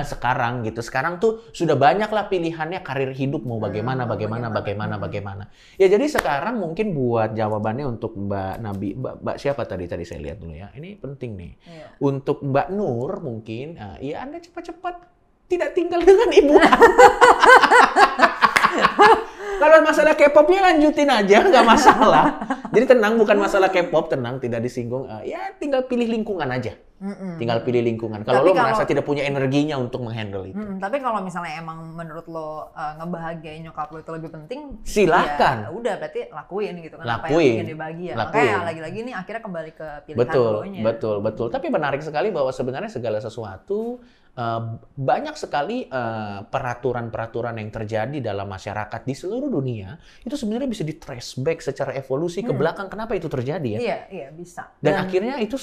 sekarang 0.02 0.62
gitu. 0.62 0.80
Sekarang 0.80 1.16
tuh 1.16 1.40
sudah 1.50 1.74
banyak 1.74 2.08
lah 2.08 2.26
pilihannya 2.26 2.80
karir 2.80 3.12
hidup 3.12 3.40
mau 3.40 3.56
bagaimana, 3.56 4.04
Hmm, 4.04 4.12
bagaimana, 4.12 4.46
bagaimana. 4.46 4.54
bagaimana, 4.54 4.94
Hmm. 4.94 5.04
bagaimana. 5.04 5.44
Ya 5.76 5.86
jadi 5.88 6.06
sekarang 6.06 6.56
mungkin 6.56 6.92
buat 6.92 7.32
jawabannya 7.32 7.86
untuk 7.88 8.12
Mbak 8.14 8.54
Nabi, 8.58 8.88
Mbak, 8.94 9.14
Mbak 9.22 9.36
siapa 9.38 9.62
tadi 9.64 9.84
tadi 9.86 10.04
saya 10.04 10.20
lihat 10.20 10.38
dulu 10.38 10.52
ya. 10.52 10.68
Ini 10.72 10.98
penting 10.98 11.30
nih. 11.32 11.52
Iya. 11.62 11.86
Untuk 11.98 12.42
Mbak 12.42 12.68
Nur 12.68 13.10
mungkin, 13.18 13.76
uh, 13.76 13.96
ya 13.98 14.25
Anda 14.26 14.42
cepat-cepat 14.42 15.06
tidak 15.46 15.78
tinggal 15.78 16.02
dengan 16.02 16.26
ibu. 16.34 16.58
Kalau 19.56 19.76
masalah 19.80 20.14
K-popnya 20.14 20.60
lanjutin 20.72 21.08
aja, 21.08 21.38
nggak 21.46 21.64
masalah. 21.64 22.24
Jadi 22.74 22.84
tenang, 22.92 23.16
bukan 23.16 23.36
masalah 23.40 23.72
K-pop, 23.72 24.12
tenang, 24.12 24.36
tidak 24.36 24.60
disinggung. 24.60 25.08
Uh, 25.08 25.24
ya 25.24 25.54
tinggal 25.56 25.88
pilih 25.88 26.04
lingkungan 26.04 26.48
aja. 26.50 26.76
Mm-mm. 26.96 27.36
Tinggal 27.36 27.60
pilih 27.60 27.84
lingkungan. 27.84 28.24
Kalau 28.24 28.40
lo 28.40 28.56
merasa 28.56 28.80
kalau- 28.80 28.88
tidak 28.88 29.04
punya 29.04 29.28
energinya 29.28 29.76
untuk 29.76 30.00
menghandle 30.00 30.48
itu, 30.48 30.56
Mm-mm, 30.56 30.80
Tapi 30.80 30.96
kalau 31.04 31.20
misalnya 31.20 31.60
emang 31.60 31.92
menurut 31.92 32.24
lo 32.24 32.72
uh, 32.72 32.92
ngebahagiain 32.96 33.68
nyokap 33.68 33.92
lo 33.92 34.00
itu 34.00 34.12
lebih 34.16 34.30
penting, 34.32 34.80
Silahkan. 34.80 35.68
ya 35.68 35.76
udah 35.76 35.92
berarti 36.00 36.32
lakuin 36.32 36.80
gitu 36.80 36.96
kan 36.96 37.04
apa 37.04 37.28
Lakuin. 37.28 37.36
yang 37.36 37.52
bikin 37.52 37.68
dia 37.68 37.76
bahagia. 37.76 38.12
Lakuin. 38.16 38.48
Makanya 38.48 38.56
lagi-lagi 38.64 38.98
nih 39.04 39.14
akhirnya 39.14 39.42
kembali 39.44 39.70
ke 39.76 39.88
pilihan 40.08 40.20
betul, 40.24 40.52
lo-nya. 40.64 40.80
betul, 40.80 41.16
betul. 41.20 41.46
Tapi 41.52 41.66
menarik 41.68 42.00
sekali 42.00 42.28
bahwa 42.32 42.48
sebenarnya 42.48 42.88
segala 42.88 43.20
sesuatu 43.20 44.00
uh, 44.32 44.62
banyak 44.96 45.36
sekali 45.36 45.84
uh, 45.92 46.48
peraturan-peraturan 46.48 47.60
yang 47.60 47.68
terjadi 47.68 48.24
dalam 48.24 48.48
masyarakat 48.48 49.04
di 49.04 49.12
seluruh 49.12 49.35
seluruh 49.36 49.52
dunia 49.52 50.00
itu 50.24 50.32
sebenarnya 50.32 50.64
bisa 50.64 50.80
di 50.80 50.96
trace 50.96 51.36
back 51.36 51.60
secara 51.60 51.92
evolusi 51.92 52.40
ke 52.40 52.48
Hmm. 52.48 52.56
belakang 52.56 52.88
kenapa 52.88 53.12
itu 53.12 53.28
terjadi 53.28 53.68
ya. 53.76 53.80
Iya, 53.84 53.98
iya 54.08 54.28
bisa. 54.32 54.72
Dan, 54.80 54.96
akhirnya 55.04 55.36
itu 55.36 55.60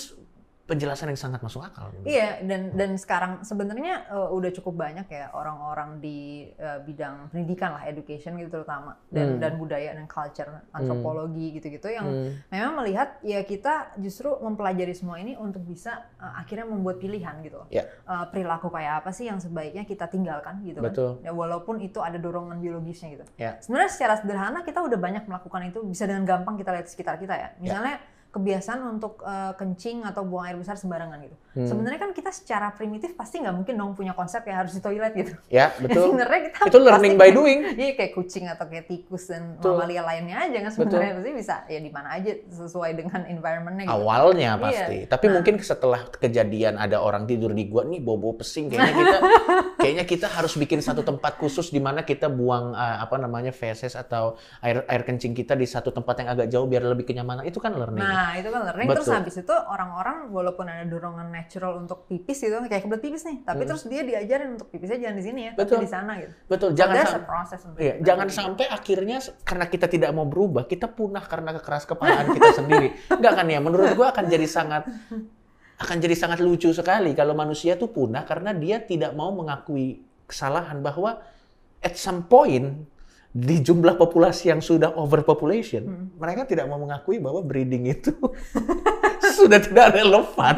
penjelasan 0.64 1.12
yang 1.12 1.20
sangat 1.20 1.44
masuk 1.44 1.60
akal. 1.60 1.92
Iya, 2.08 2.40
dan 2.48 2.72
dan 2.72 2.96
sekarang 2.96 3.44
sebenarnya 3.44 4.08
eh, 4.08 4.30
udah 4.32 4.52
cukup 4.56 4.80
banyak 4.80 5.12
ya 5.12 5.28
orang-orang 5.36 6.00
di 6.00 6.48
eh, 6.56 6.80
bidang 6.80 7.28
pendidikan 7.30 7.76
lah, 7.76 7.84
education 7.84 8.40
gitu 8.40 8.48
terutama 8.48 8.96
dan 9.12 9.36
Hmm. 9.36 9.40
dan 9.44 9.60
budaya 9.60 9.92
dan 9.92 10.08
culture, 10.08 10.64
antropologi 10.72 11.60
gitu-gitu 11.60 11.92
yang 11.92 12.08
Hmm. 12.08 12.32
memang 12.48 12.80
melihat 12.80 13.20
ya 13.22 13.44
kita 13.44 13.92
justru 14.00 14.32
mempelajari 14.40 14.96
semua 14.96 15.20
ini 15.20 15.36
untuk 15.36 15.68
bisa 15.68 16.08
eh, 16.16 16.34
akhirnya 16.40 16.64
membuat 16.64 17.04
pilihan 17.04 17.44
gitu 17.44 17.60
loh. 17.60 17.68
Ya. 17.68 17.84
Eh, 17.84 18.26
perilaku 18.32 18.72
kayak 18.72 19.04
apa 19.04 19.12
sih 19.12 19.28
yang 19.28 19.44
sebaiknya 19.44 19.84
kita 19.84 20.08
tinggalkan 20.08 20.64
gitu 20.64 20.80
kan. 20.80 20.96
Betul. 20.96 21.12
Ya 21.28 21.36
walaupun 21.36 21.84
itu 21.84 22.00
ada 22.00 22.16
dorongan 22.16 22.64
biologisnya 22.64 23.20
gitu. 23.20 23.26
Ya. 23.36 23.60
Sebenarnya 23.60 23.92
secara 23.92 24.16
sederhana 24.16 24.64
kita 24.64 24.80
udah 24.80 24.96
banyak 24.96 25.28
melakukan 25.28 25.62
itu 25.68 25.84
bisa 25.84 26.08
dengan 26.08 26.24
gampang 26.24 26.56
kita 26.56 26.72
lihat 26.72 26.88
sekitar 26.88 27.20
kita 27.20 27.36
ya. 27.36 27.50
Misalnya 27.60 28.00
kebiasaan 28.34 28.82
untuk 28.98 29.22
eh, 29.24 29.54
kencing 29.56 30.04
atau 30.04 30.26
buang 30.26 30.50
air 30.50 30.58
besar 30.58 30.76
sembarangan 30.76 31.22
gitu. 31.24 31.38
Hmm. 31.54 31.70
Sebenarnya 31.70 32.02
kan 32.02 32.12
kita 32.12 32.34
secara 32.34 32.74
primitif 32.74 33.14
pasti 33.14 33.38
nggak 33.38 33.54
mungkin 33.54 33.78
dong 33.78 33.94
punya 33.94 34.18
konsep 34.18 34.42
ya 34.42 34.66
harus 34.66 34.74
di 34.74 34.82
toilet 34.82 35.14
gitu. 35.14 35.34
Ya, 35.54 35.70
betul. 35.78 36.02
Sebenarnya 36.10 36.50
kita 36.50 36.58
itu 36.66 36.80
learning 36.82 37.14
by 37.14 37.30
doing. 37.30 37.60
Iya 37.78 37.94
kayak 37.94 38.12
kucing 38.14 38.50
atau 38.50 38.66
kayak 38.66 38.90
tikus 38.90 39.30
dan 39.30 39.62
Betul. 39.62 39.78
mamalia 39.78 40.02
lainnya 40.02 40.38
aja 40.42 40.58
kan 40.66 40.72
sebenarnya 40.74 41.14
pasti 41.22 41.32
bisa 41.32 41.56
ya 41.70 41.78
di 41.78 41.92
mana 41.94 42.10
aja 42.10 42.32
sesuai 42.50 42.92
dengan 42.98 43.22
environmentnya 43.30 43.86
gitu. 43.86 43.94
Awalnya 44.02 44.52
Iya. 44.58 44.64
pasti. 44.66 44.98
Tapi 45.06 45.26
Nah. 45.30 45.34
mungkin 45.38 45.54
setelah 45.62 46.02
kejadian 46.10 46.74
ada 46.76 46.98
orang 46.98 47.30
tidur 47.30 47.54
di 47.54 47.70
gua 47.70 47.86
nih 47.86 48.02
bobo 48.02 48.34
pesing 48.34 48.74
kayaknya 48.74 48.94
kita 49.06 49.18
kayaknya 49.78 50.06
kita 50.10 50.28
harus 50.28 50.58
bikin 50.58 50.82
satu 50.82 51.06
tempat 51.06 51.38
khusus 51.38 51.70
di 51.70 51.78
mana 51.78 52.02
kita 52.02 52.34
buang 52.34 52.74
eh, 52.74 52.98
apa 52.98 53.22
namanya 53.22 53.54
feses 53.54 53.94
atau 53.94 54.36
air 54.60 54.82
air 54.90 55.02
kencing 55.04 55.38
kita 55.38 55.54
di 55.54 55.70
satu 55.70 55.94
tempat 55.94 56.18
yang 56.18 56.30
agak 56.34 56.48
jauh 56.50 56.66
biar 56.66 56.82
lebih 56.82 57.06
kenyamanan. 57.06 57.46
Itu 57.46 57.62
kan 57.62 57.78
learning. 57.78 58.02
Nah 58.02 58.34
itu 58.36 58.50
kan 58.50 58.62
learning 58.66 58.88
terus 58.90 59.06
Betul. 59.06 59.18
habis 59.22 59.36
itu 59.38 59.54
orang-orang 59.54 60.34
walaupun 60.34 60.66
ada 60.66 60.86
dorongan 60.90 61.30
natural 61.44 61.78
untuk 61.78 62.06
pipis 62.06 62.40
gitu 62.40 62.56
kayak 62.62 62.82
kebelet 62.82 63.02
pipis 63.02 63.24
nih 63.24 63.38
tapi 63.42 63.64
terus 63.64 63.84
dia 63.84 64.02
diajarin 64.02 64.56
untuk 64.56 64.68
pipisnya 64.68 64.98
jangan 64.98 65.16
di 65.16 65.24
sini 65.24 65.42
ya 65.42 65.52
Hmm. 65.52 65.60
Betul. 65.60 65.76
tapi 65.76 65.84
di 65.84 65.92
sana 65.92 66.14
gitu. 66.18 66.34
Betul, 66.46 66.70
jangan 66.74 66.96
sam- 67.04 67.26
Iya, 67.76 67.94
jangan 68.02 68.28
sampai 68.30 68.66
akhirnya 68.68 69.18
karena 69.42 69.66
kita 69.66 69.86
tidak 69.88 70.10
mau 70.12 70.24
berubah, 70.24 70.64
kita 70.64 70.88
punah 70.88 71.22
karena 71.22 71.52
kekeras 71.54 71.84
kepalaan 71.84 72.32
kita 72.32 72.50
sendiri. 72.60 72.88
Enggak 73.10 73.34
kan 73.36 73.46
ya? 73.46 73.60
Menurut 73.60 73.92
gua 73.94 74.10
akan 74.10 74.26
jadi 74.26 74.46
sangat 74.46 74.88
akan 75.76 75.98
jadi 76.00 76.16
sangat 76.16 76.40
lucu 76.40 76.70
sekali 76.70 77.12
kalau 77.12 77.34
manusia 77.34 77.76
tuh 77.76 77.90
punah 77.90 78.24
karena 78.24 78.52
dia 78.52 78.80
tidak 78.80 79.12
mau 79.12 79.30
mengakui 79.30 80.00
kesalahan 80.24 80.80
bahwa 80.80 81.20
at 81.80 81.94
some 81.94 82.24
point 82.24 82.88
di 83.30 83.58
jumlah 83.60 83.96
populasi 83.96 84.48
yang 84.48 84.62
sudah 84.62 84.94
overpopulation, 84.94 85.84
Hmm. 85.84 86.06
mereka 86.16 86.46
tidak 86.46 86.66
mau 86.66 86.78
mengakui 86.78 87.18
bahwa 87.18 87.42
breeding 87.42 87.90
itu 87.90 88.14
sudah 89.34 89.60
tidak 89.60 89.88
relevan. 89.94 90.56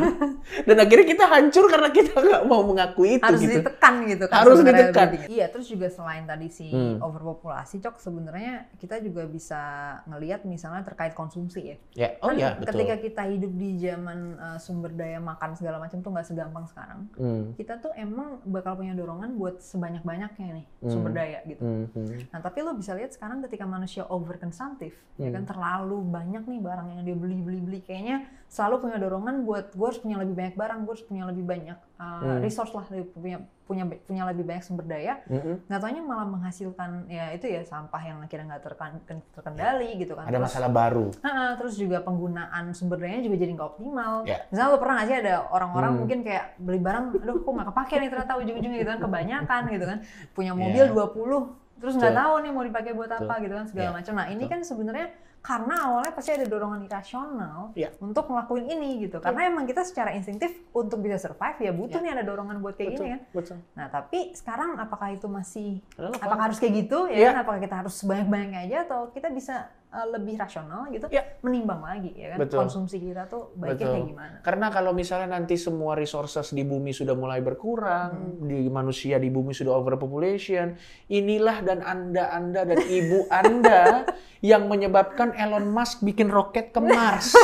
Dan 0.62 0.75
akhirnya 0.77 1.08
kita 1.08 1.25
hancur 1.25 1.65
karena 1.65 1.89
kita 1.89 2.13
nggak 2.15 2.44
mau 2.44 2.62
mengakui 2.62 3.17
itu 3.17 3.24
harus 3.24 3.41
gitu. 3.41 3.60
ditekan 3.60 3.96
gitu 4.05 4.25
kan 4.25 4.38
Harus 4.41 4.60
ditekan. 4.62 5.08
Iya, 5.25 5.46
terus 5.50 5.65
juga 5.65 5.88
selain 5.88 6.24
tadi 6.24 6.48
si 6.48 6.67
Hmm. 6.67 7.00
overpopulasi, 7.00 7.79
Cok, 7.79 7.98
sebenarnya 7.98 8.67
kita 8.75 9.00
juga 9.00 9.24
bisa 9.25 9.62
ngelihat 10.05 10.44
misalnya 10.44 10.84
terkait 10.84 11.13
konsumsi 11.13 11.74
ya. 11.74 11.77
Ya, 11.96 12.10
oh 12.20 12.29
Kan 12.29 12.38
ya, 12.38 12.50
betul. 12.53 12.67
ketika 12.75 12.96
kita 13.00 13.24
hidup 13.25 13.51
di 13.51 13.70
zaman 13.77 14.20
uh, 14.36 14.58
sumber 14.58 14.91
daya 14.91 15.17
makan 15.17 15.55
segala 15.55 15.79
macam 15.79 16.00
tuh 16.00 16.12
nggak 16.12 16.27
segampang 16.27 16.65
sekarang. 16.65 17.00
Hmm, 17.15 17.44
Kita 17.55 17.79
tuh 17.79 17.96
emang 17.96 18.44
bakal 18.44 18.75
punya 18.75 18.91
dorongan 18.91 19.34
buat 19.34 19.60
sebanyak-banyaknya 19.60 20.48
nih 20.53 20.65
Hmm. 20.82 20.91
sumber 20.91 21.12
daya 21.13 21.39
gitu. 21.46 21.62
hmm, 21.62 21.86
hmm. 21.89 22.08
Nah, 22.29 22.39
tapi 22.39 22.60
lo 22.60 22.74
bisa 22.74 22.91
lihat 22.91 23.12
sekarang 23.12 23.39
ketika 23.41 23.63
manusia 23.63 24.03
overkonsumtif, 24.05 24.94
ya 25.15 25.29
Hmm. 25.29 25.36
kan 25.36 25.44
terlalu 25.48 25.98
banyak 26.03 26.44
nih 26.44 26.60
barang 26.60 26.88
yang 26.89 27.01
dia 27.03 27.15
beli 27.15 27.38
beli 27.38 27.60
beli, 27.60 27.79
kayaknya 27.79 28.25
selalu 28.65 28.81
punya 28.81 28.98
dorongan 28.98 29.45
buat 29.45 29.65
gue 29.72 29.86
harus 29.86 30.01
punya 30.01 30.17
lebih 30.17 30.34
banyak 30.34 30.55
barang, 30.57 30.79
gue 30.81 30.93
harus 30.98 31.05
punya 31.05 31.24
lebih 31.29 31.45
banyak 31.45 31.77
uh, 31.95 32.03
Hmm. 32.17 32.41
resource 32.41 32.74
lah, 32.74 32.81
lebih 32.89 33.13
punya 33.13 33.38
punya 33.65 33.86
punya 33.86 34.24
lebih 34.25 34.41
banyak 34.43 34.62
sumber 34.62 34.86
daya. 34.86 35.22
Mm-mm. 35.25 35.69
Nggak 35.69 35.79
taunya 35.79 36.01
malah 36.01 36.25
menghasilkan 36.25 37.05
ya 37.07 37.29
itu 37.29 37.45
ya 37.45 37.62
sampah 37.62 37.98
yang 38.00 38.18
akhirnya 38.22 38.57
nggak 38.57 38.63
terkan- 38.63 39.01
terkendali 39.31 39.98
gitu 39.98 40.13
kan. 40.13 40.25
Ada 40.25 40.33
Terus- 40.35 40.46
masalah 40.50 40.70
baru. 40.72 41.05
Ha-ha, 41.22 41.46
terus 41.55 41.74
juga 41.75 42.01
penggunaan 42.01 42.74
sumber 42.74 42.98
dayanya 42.98 43.22
juga 43.24 43.37
jadi 43.37 43.51
nggak 43.53 43.70
optimal. 43.72 44.13
Ya. 44.24 44.42
Misalnya 44.50 44.70
lo 44.70 44.77
pernah 44.77 44.96
nggak 44.98 45.07
sih 45.07 45.18
ada 45.20 45.33
orang-orang 45.48 45.92
Hmm. 45.94 46.00
mungkin 46.01 46.20
kayak 46.24 46.46
beli 46.57 46.79
barang, 46.79 47.05
aduh 47.16 47.37
kok 47.39 47.51
nggak 47.53 47.68
kepake 47.70 47.96
nih 47.96 48.09
ternyata 48.11 48.33
ujung-ujungnya 48.35 48.77
gitu 48.79 48.89
kan 48.92 49.00
kebanyakan 49.00 49.61
gitu 49.72 49.85
kan. 49.85 49.98
Punya 50.33 50.51
mobil 50.53 50.83
Ya. 50.83 50.89
20, 50.89 51.42
terus 51.75 51.94
nggak 51.96 52.16
tahu 52.16 52.33
nih 52.42 52.51
mau 52.51 52.63
dipakai 52.63 52.92
buat 52.94 53.11
apa 53.11 53.22
Betul. 53.25 53.44
gitu 53.44 53.53
kan 53.55 53.66
segala 53.68 53.83
Ya, 53.83 53.92
macam. 53.94 54.13
Nah 54.16 54.25
ini 54.27 54.42
betul. 54.42 54.51
kan 54.51 54.59
sebenarnya 54.63 55.07
karena 55.46 55.75
awalnya 55.86 56.10
pasti 56.10 56.34
ada 56.34 56.50
dorongan 56.50 56.81
irasional 56.81 57.70
Ya. 57.77 57.94
untuk 58.01 58.25
ngelakuin 58.25 58.66
ini 58.66 59.05
gitu. 59.05 59.22
Karena 59.22 59.46
emang 59.46 59.70
kita 59.70 59.86
secara 59.86 60.10
instingtif 60.12 60.50
untuk 60.74 60.98
bisa 61.00 61.22
survive 61.22 61.62
ya 61.62 61.70
butuh 61.70 62.01
Ya. 62.01 62.03
nih 62.03 62.12
ada 62.18 62.24
dorongan 62.25 62.58
buat 62.58 62.74
kayak 62.74 62.90
betul, 62.92 63.05
gini 63.05 63.14
kan. 63.14 63.22
betul. 63.29 63.58
Nah 63.77 63.88
tapi 63.88 64.34
sekarang 64.34 64.74
apakah 64.75 65.14
itu 65.14 65.29
masih 65.29 65.86
Relevan. 65.94 66.18
apakah 66.18 66.44
harus 66.50 66.58
kayak 66.58 66.74
gitu 66.81 67.05
ya 67.05 67.29
kan? 67.29 67.46
Apakah 67.46 67.60
kita 67.62 67.75
harus 67.77 67.94
sebanyak-banyaknya 67.94 68.60
aja 68.66 68.77
atau 68.90 69.14
kita 69.14 69.29
bisa 69.29 69.55
uh, 69.92 70.08
lebih 70.10 70.34
rasional 70.36 70.90
gitu 70.90 71.05
Iya. 71.08 71.38
menimbang 71.40 71.79
lagi 71.79 72.10
ya 72.12 72.34
kan 72.34 72.38
Betul. 72.42 72.58
konsumsi 72.66 72.98
kita 72.98 73.29
tuh 73.29 73.53
baiknya 73.53 73.77
Betul. 73.77 73.94
kayak 73.94 74.08
gimana? 74.10 74.36
Karena 74.42 74.68
kalau 74.68 74.92
misalnya 74.92 75.29
nanti 75.31 75.55
semua 75.55 75.94
resources 75.94 76.50
di 76.50 76.66
bumi 76.66 76.90
sudah 76.90 77.14
mulai 77.14 77.40
berkurang, 77.40 78.42
Hmm. 78.42 78.50
di 78.50 78.66
manusia 78.68 79.16
di 79.16 79.29
bumi 79.29 79.53
sudah 79.53 79.77
overpopulation, 79.77 80.74
inilah 81.08 81.62
dan 81.62 81.79
anda-anda 81.79 82.66
dan 82.66 82.79
ibu 82.81 83.29
anda 83.29 84.10
yang 84.42 84.66
menyebabkan 84.66 85.34
Elon 85.35 85.67
Musk 85.69 86.01
bikin 86.01 86.31
roket 86.31 86.71
ke 86.71 86.79
Mars. 86.79 87.35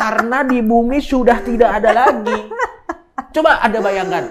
Karena 0.00 0.46
di 0.46 0.62
bumi 0.62 1.02
sudah 1.02 1.42
tidak 1.44 1.82
ada 1.82 1.90
lagi. 1.92 2.40
Coba 3.32 3.64
Anda 3.64 3.80
bayangkan, 3.80 4.24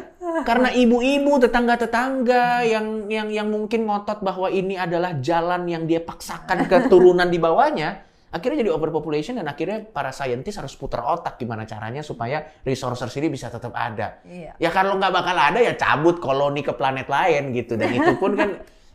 karena 0.46 0.70
ibu-ibu 0.70 1.42
tetangga-tetangga 1.42 2.62
yang 2.66 3.10
yang 3.10 3.34
yang 3.34 3.48
mungkin 3.50 3.90
ngotot 3.90 4.22
bahwa 4.22 4.46
ini 4.54 4.78
adalah 4.78 5.18
jalan 5.18 5.66
yang 5.66 5.90
dia 5.90 6.02
paksakan 6.06 6.70
keturunan 6.70 7.26
di 7.26 7.42
bawahnya, 7.42 8.06
akhirnya 8.30 8.62
jadi 8.62 8.72
overpopulation 8.72 9.42
dan 9.42 9.50
akhirnya 9.50 9.90
para 9.90 10.14
saintis 10.14 10.54
harus 10.58 10.78
putar 10.78 11.02
otak 11.02 11.42
gimana 11.42 11.66
caranya 11.66 12.06
supaya 12.06 12.46
resources 12.62 13.10
ini 13.18 13.34
bisa 13.34 13.50
tetap 13.50 13.74
ada. 13.74 14.22
Iya. 14.22 14.54
Ya 14.62 14.70
kalau 14.70 15.02
nggak 15.02 15.14
bakal 15.14 15.36
ada 15.36 15.60
ya 15.60 15.74
cabut 15.74 16.22
koloni 16.22 16.62
ke 16.62 16.74
planet 16.78 17.10
lain 17.10 17.58
gitu 17.58 17.74
dan 17.76 17.90
itu 17.90 18.12
pun 18.22 18.38
kan 18.38 18.50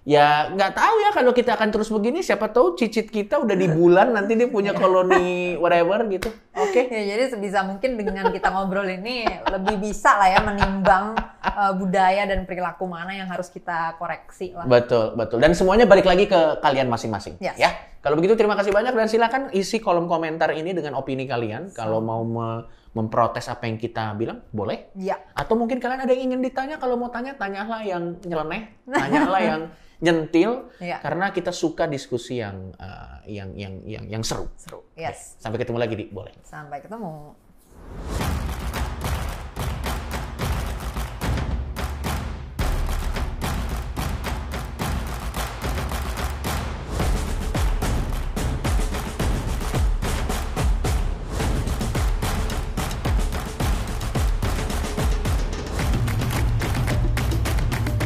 ya 0.07 0.55
nggak 0.55 0.73
tahu 0.79 0.95
ya 1.03 1.11
kalau 1.11 1.35
kita 1.35 1.59
akan 1.59 1.75
terus 1.75 1.91
begini 1.91 2.23
siapa 2.23 2.47
tahu 2.55 2.79
cicit 2.79 3.11
kita 3.11 3.43
udah 3.43 3.59
di 3.59 3.67
bulan 3.67 4.15
nanti 4.15 4.39
dia 4.39 4.47
punya 4.47 4.71
koloni 4.79 5.59
whatever 5.59 6.07
gitu. 6.07 6.31
Oke. 6.57 6.89
Ya, 6.89 7.03
jadi 7.19 7.35
sebisa 7.35 7.67
mungkin 7.67 7.99
dengan 7.99 8.31
kita 8.31 8.49
ngobrol 8.55 8.87
ini 8.87 9.27
lebih 9.51 9.83
bisa 9.83 10.15
lah 10.15 10.31
ya 10.31 10.41
menimbang 10.47 11.19
uh, 11.43 11.75
budaya 11.75 12.25
dan 12.25 12.47
perilaku 12.47 12.87
mana 12.87 13.13
yang 13.19 13.27
harus 13.27 13.51
kita 13.51 13.99
koreksi 13.99 14.55
lah. 14.55 14.65
Betul, 14.65 15.19
betul. 15.19 15.43
Dan 15.43 15.53
semuanya 15.59 15.85
balik 15.85 16.07
lagi 16.07 16.31
ke 16.31 16.63
kalian 16.63 16.87
masing-masing. 16.87 17.37
Yes. 17.43 17.59
Ya. 17.59 17.75
Kalau 18.07 18.23
begitu 18.23 18.39
terima 18.39 18.55
kasih 18.55 18.71
banyak 18.71 18.95
dan 18.95 19.11
silakan 19.11 19.43
isi 19.51 19.83
kolom 19.83 20.07
komentar 20.07 20.55
ini 20.55 20.71
dengan 20.71 20.95
opini 20.95 21.27
kalian. 21.27 21.75
Kalau 21.75 21.99
mau 21.99 22.23
me- 22.23 22.63
memprotes 22.95 23.51
apa 23.51 23.67
yang 23.67 23.75
kita 23.75 24.15
bilang, 24.15 24.47
boleh. 24.55 24.95
Ya. 24.95 25.19
Atau 25.35 25.59
mungkin 25.59 25.83
kalian 25.83 26.07
ada 26.07 26.15
yang 26.15 26.31
ingin 26.31 26.39
ditanya, 26.39 26.79
kalau 26.79 26.95
mau 26.95 27.11
tanya, 27.11 27.35
tanyalah 27.35 27.83
yang 27.83 28.15
nyeleneh, 28.23 28.63
tanyalah 29.03 29.43
yang 29.43 29.63
nyentil, 29.99 30.71
Iya. 30.79 31.03
karena 31.03 31.35
kita 31.35 31.51
suka 31.51 31.91
diskusi 31.91 32.39
yang 32.39 32.71
uh, 32.79 33.27
yang 33.27 33.51
yang 33.59 33.83
yang 33.83 34.07
yang 34.07 34.23
seru. 34.23 34.47
Seru. 34.55 34.87
Yes. 34.95 35.35
Sampai 35.43 35.59
ketemu 35.59 35.83
lagi 35.83 35.99
di 35.99 36.07
boleh. 36.07 36.31
Sampai 36.47 36.79
ketemu. 36.79 37.35